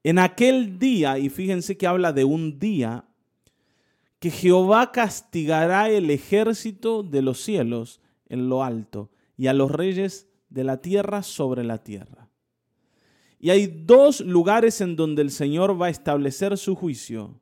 En 0.03 0.19
aquel 0.19 0.79
día, 0.79 1.17
y 1.17 1.29
fíjense 1.29 1.77
que 1.77 1.87
habla 1.87 2.11
de 2.11 2.25
un 2.25 2.59
día, 2.59 3.05
que 4.19 4.31
Jehová 4.31 4.91
castigará 4.91 5.89
el 5.89 6.09
ejército 6.09 7.03
de 7.03 7.21
los 7.21 7.41
cielos 7.41 8.01
en 8.27 8.49
lo 8.49 8.63
alto 8.63 9.09
y 9.37 9.47
a 9.47 9.53
los 9.53 9.71
reyes 9.71 10.29
de 10.49 10.63
la 10.63 10.81
tierra 10.81 11.23
sobre 11.23 11.63
la 11.63 11.83
tierra. 11.83 12.29
Y 13.39 13.49
hay 13.49 13.67
dos 13.67 14.21
lugares 14.21 14.79
en 14.79 14.95
donde 14.95 15.21
el 15.21 15.31
Señor 15.31 15.81
va 15.81 15.87
a 15.87 15.89
establecer 15.89 16.57
su 16.57 16.75
juicio. 16.75 17.41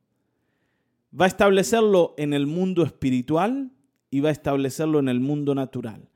Va 1.18 1.26
a 1.26 1.28
establecerlo 1.28 2.14
en 2.16 2.32
el 2.32 2.48
mundo 2.48 2.82
espiritual 2.82 3.70
y 4.10 4.20
va 4.20 4.30
a 4.30 4.32
establecerlo 4.32 4.98
en 4.98 5.08
el 5.08 5.20
mundo 5.20 5.54
natural. 5.54 6.08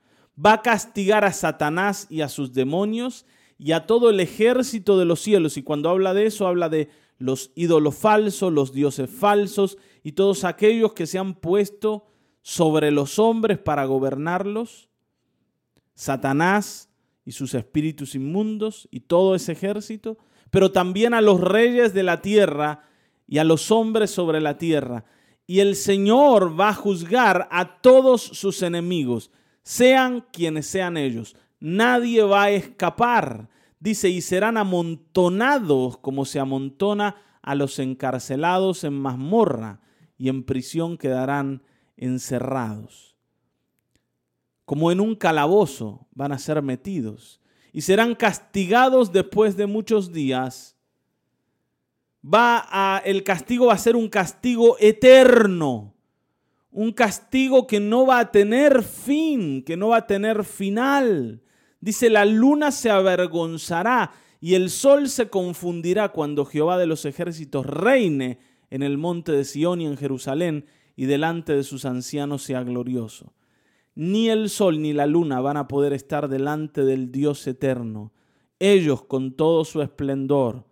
Va 0.44 0.54
a 0.54 0.62
castigar 0.62 1.24
a 1.24 1.32
Satanás 1.32 2.08
y 2.10 2.22
a 2.22 2.28
sus 2.28 2.52
demonios 2.52 3.26
y 3.58 3.72
a 3.72 3.86
todo 3.86 4.10
el 4.10 4.20
ejército 4.20 4.98
de 4.98 5.04
los 5.04 5.20
cielos. 5.20 5.56
Y 5.56 5.62
cuando 5.62 5.88
habla 5.88 6.14
de 6.14 6.26
eso, 6.26 6.46
habla 6.46 6.68
de 6.68 6.88
los 7.18 7.52
ídolos 7.54 7.96
falsos, 7.96 8.52
los 8.52 8.72
dioses 8.72 9.10
falsos 9.10 9.78
y 10.02 10.12
todos 10.12 10.44
aquellos 10.44 10.92
que 10.92 11.06
se 11.06 11.18
han 11.18 11.34
puesto 11.34 12.06
sobre 12.42 12.90
los 12.90 13.18
hombres 13.18 13.58
para 13.58 13.84
gobernarlos. 13.84 14.88
Satanás 15.94 16.90
y 17.24 17.32
sus 17.32 17.54
espíritus 17.54 18.14
inmundos 18.14 18.88
y 18.90 19.00
todo 19.00 19.34
ese 19.34 19.52
ejército, 19.52 20.18
pero 20.50 20.70
también 20.70 21.14
a 21.14 21.20
los 21.20 21.40
reyes 21.40 21.94
de 21.94 22.02
la 22.02 22.20
tierra 22.20 22.82
y 23.26 23.38
a 23.38 23.44
los 23.44 23.70
hombres 23.70 24.10
sobre 24.10 24.40
la 24.40 24.58
tierra 24.58 25.04
y 25.46 25.60
el 25.60 25.76
Señor 25.76 26.58
va 26.58 26.70
a 26.70 26.74
juzgar 26.74 27.48
a 27.50 27.80
todos 27.80 28.22
sus 28.22 28.62
enemigos, 28.62 29.30
sean 29.62 30.26
quienes 30.32 30.66
sean 30.66 30.96
ellos. 30.96 31.36
Nadie 31.60 32.22
va 32.22 32.44
a 32.44 32.50
escapar. 32.50 33.48
Dice, 33.80 34.08
y 34.08 34.20
serán 34.20 34.56
amontonados 34.56 35.98
como 35.98 36.24
se 36.24 36.40
amontona 36.40 37.16
a 37.42 37.54
los 37.54 37.78
encarcelados 37.78 38.84
en 38.84 38.94
mazmorra, 38.94 39.80
y 40.18 40.28
en 40.28 40.44
prisión 40.44 40.96
quedarán 40.96 41.62
encerrados. 41.96 43.16
Como 44.64 44.90
en 44.90 45.00
un 45.00 45.14
calabozo 45.14 46.06
van 46.12 46.32
a 46.32 46.38
ser 46.38 46.62
metidos, 46.62 47.40
y 47.72 47.82
serán 47.82 48.14
castigados 48.14 49.12
después 49.12 49.56
de 49.56 49.66
muchos 49.66 50.12
días 50.12 50.76
va 52.26 53.02
el 53.04 53.22
castigo 53.22 53.66
va 53.66 53.74
a 53.74 53.78
ser 53.78 53.96
un 53.96 54.08
castigo 54.08 54.76
eterno, 54.80 55.94
un 56.70 56.92
castigo 56.92 57.66
que 57.66 57.80
no 57.80 58.06
va 58.06 58.20
a 58.20 58.30
tener 58.32 58.82
fin, 58.82 59.62
que 59.62 59.76
no 59.76 59.88
va 59.88 59.98
a 59.98 60.06
tener 60.06 60.44
final. 60.44 61.42
Dice, 61.86 62.10
la 62.10 62.24
luna 62.24 62.72
se 62.72 62.90
avergonzará 62.90 64.10
y 64.40 64.54
el 64.54 64.70
sol 64.70 65.08
se 65.08 65.30
confundirá 65.30 66.10
cuando 66.10 66.44
Jehová 66.44 66.78
de 66.78 66.86
los 66.86 67.04
ejércitos 67.04 67.64
reine 67.64 68.40
en 68.70 68.82
el 68.82 68.98
monte 68.98 69.30
de 69.30 69.44
Sión 69.44 69.80
y 69.80 69.86
en 69.86 69.96
Jerusalén 69.96 70.66
y 70.96 71.04
delante 71.04 71.54
de 71.54 71.62
sus 71.62 71.84
ancianos 71.84 72.42
sea 72.42 72.64
glorioso. 72.64 73.34
Ni 73.94 74.28
el 74.30 74.50
sol 74.50 74.82
ni 74.82 74.92
la 74.92 75.06
luna 75.06 75.40
van 75.40 75.56
a 75.56 75.68
poder 75.68 75.92
estar 75.92 76.28
delante 76.28 76.84
del 76.84 77.12
Dios 77.12 77.46
eterno. 77.46 78.12
Ellos 78.58 79.04
con 79.04 79.36
todo 79.36 79.64
su 79.64 79.80
esplendor 79.80 80.64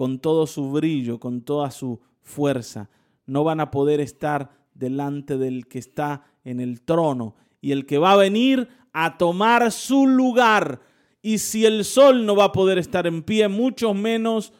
con 0.00 0.18
todo 0.18 0.46
su 0.46 0.70
brillo, 0.70 1.20
con 1.20 1.42
toda 1.42 1.70
su 1.70 2.00
fuerza. 2.22 2.88
No 3.26 3.44
van 3.44 3.60
a 3.60 3.70
poder 3.70 4.00
estar 4.00 4.50
delante 4.72 5.36
del 5.36 5.66
que 5.68 5.78
está 5.78 6.24
en 6.42 6.58
el 6.58 6.80
trono 6.80 7.34
y 7.60 7.72
el 7.72 7.84
que 7.84 7.98
va 7.98 8.12
a 8.12 8.16
venir 8.16 8.68
a 8.92 9.18
tomar 9.18 9.70
su 9.72 10.06
lugar. 10.06 10.80
Y 11.22 11.38
si 11.38 11.66
el 11.66 11.84
sol 11.84 12.24
no 12.26 12.36
va 12.36 12.44
a 12.44 12.52
poder 12.52 12.78
estar 12.78 13.06
en 13.06 13.22
pie, 13.22 13.48
mucho 13.48 13.94
menos 13.94 14.52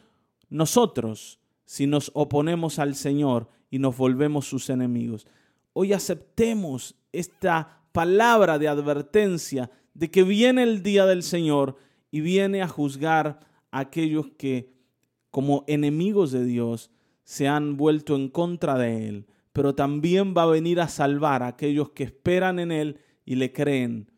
nosotros, 0.49 1.39
si 1.65 1.87
nos 1.87 2.11
oponemos 2.13 2.79
al 2.79 2.95
Señor 2.95 3.49
y 3.69 3.79
nos 3.79 3.97
volvemos 3.97 4.45
sus 4.45 4.69
enemigos. 4.69 5.25
Hoy 5.73 5.93
aceptemos 5.93 6.95
esta 7.11 7.81
palabra 7.91 8.59
de 8.59 8.67
advertencia 8.67 9.71
de 9.93 10.11
que 10.11 10.23
viene 10.23 10.63
el 10.63 10.83
día 10.83 11.05
del 11.05 11.23
Señor 11.23 11.77
y 12.11 12.21
viene 12.21 12.61
a 12.61 12.67
juzgar 12.67 13.39
a 13.71 13.79
aquellos 13.79 14.27
que 14.37 14.71
como 15.31 15.63
enemigos 15.67 16.31
de 16.31 16.45
Dios, 16.45 16.91
se 17.23 17.47
han 17.47 17.77
vuelto 17.77 18.15
en 18.15 18.27
contra 18.27 18.77
de 18.77 19.07
Él, 19.07 19.27
pero 19.53 19.73
también 19.73 20.33
va 20.37 20.43
a 20.43 20.47
venir 20.47 20.81
a 20.81 20.89
salvar 20.89 21.41
a 21.41 21.47
aquellos 21.47 21.91
que 21.91 22.03
esperan 22.03 22.59
en 22.59 22.71
Él 22.71 22.99
y 23.25 23.35
le 23.35 23.53
creen. 23.53 24.10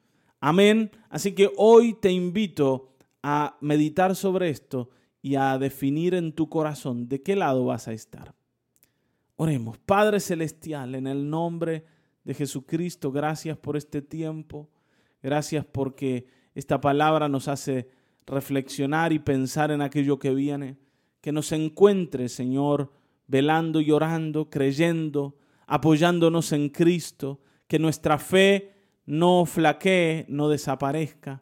Amén. 0.45 0.91
Así 1.09 1.31
que 1.31 1.53
hoy 1.55 1.93
te 1.93 2.11
invito 2.11 2.89
a 3.21 3.55
meditar 3.61 4.13
sobre 4.13 4.49
esto 4.49 4.89
y 5.21 5.35
a 5.35 5.57
definir 5.57 6.13
en 6.15 6.33
tu 6.33 6.49
corazón 6.49 7.07
de 7.07 7.21
qué 7.21 7.37
lado 7.37 7.63
vas 7.63 7.87
a 7.87 7.93
estar. 7.93 8.35
Oremos, 9.37 9.77
Padre 9.77 10.19
Celestial, 10.19 10.95
en 10.95 11.07
el 11.07 11.29
nombre 11.29 11.85
de 12.25 12.33
Jesucristo, 12.33 13.09
gracias 13.09 13.57
por 13.57 13.77
este 13.77 14.01
tiempo, 14.01 14.69
gracias 15.21 15.63
porque 15.65 16.27
esta 16.55 16.81
palabra 16.81 17.29
nos 17.29 17.47
hace 17.47 17.87
reflexionar 18.25 19.13
y 19.13 19.19
pensar 19.19 19.71
en 19.71 19.81
aquello 19.81 20.19
que 20.19 20.33
viene 20.33 20.75
que 21.21 21.31
nos 21.31 21.53
encuentre, 21.53 22.27
Señor, 22.27 22.91
velando 23.27 23.79
y 23.79 23.91
orando, 23.91 24.49
creyendo, 24.49 25.37
apoyándonos 25.67 26.51
en 26.51 26.67
Cristo, 26.67 27.39
que 27.65 27.79
nuestra 27.79 28.17
fe 28.17 28.72
no 29.05 29.45
flaquee, 29.45 30.25
no 30.27 30.49
desaparezca, 30.49 31.41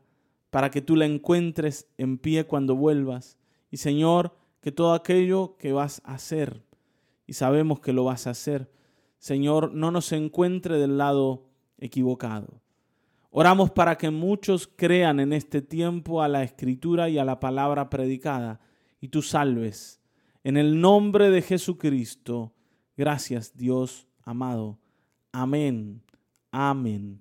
para 0.49 0.69
que 0.69 0.81
tú 0.81 0.95
la 0.95 1.05
encuentres 1.05 1.87
en 1.97 2.17
pie 2.17 2.45
cuando 2.45 2.75
vuelvas. 2.75 3.37
Y 3.69 3.77
Señor, 3.77 4.35
que 4.59 4.71
todo 4.71 4.93
aquello 4.93 5.55
que 5.57 5.71
vas 5.71 6.01
a 6.05 6.15
hacer, 6.15 6.63
y 7.25 7.33
sabemos 7.33 7.79
que 7.79 7.93
lo 7.93 8.03
vas 8.03 8.27
a 8.27 8.31
hacer, 8.31 8.69
Señor, 9.17 9.73
no 9.73 9.91
nos 9.91 10.11
encuentre 10.11 10.77
del 10.77 10.97
lado 10.97 11.45
equivocado. 11.77 12.61
Oramos 13.29 13.71
para 13.71 13.97
que 13.97 14.09
muchos 14.09 14.67
crean 14.67 15.19
en 15.19 15.31
este 15.31 15.61
tiempo 15.61 16.21
a 16.21 16.27
la 16.27 16.43
escritura 16.43 17.07
y 17.07 17.17
a 17.17 17.23
la 17.23 17.39
palabra 17.39 17.89
predicada 17.89 18.59
y 18.99 19.07
tú 19.07 19.21
salves. 19.21 20.01
En 20.43 20.57
el 20.57 20.81
nombre 20.81 21.29
de 21.29 21.41
Jesucristo, 21.41 22.53
gracias 22.97 23.55
Dios 23.55 24.07
amado. 24.23 24.79
Amén, 25.31 26.01
amén, 26.51 27.20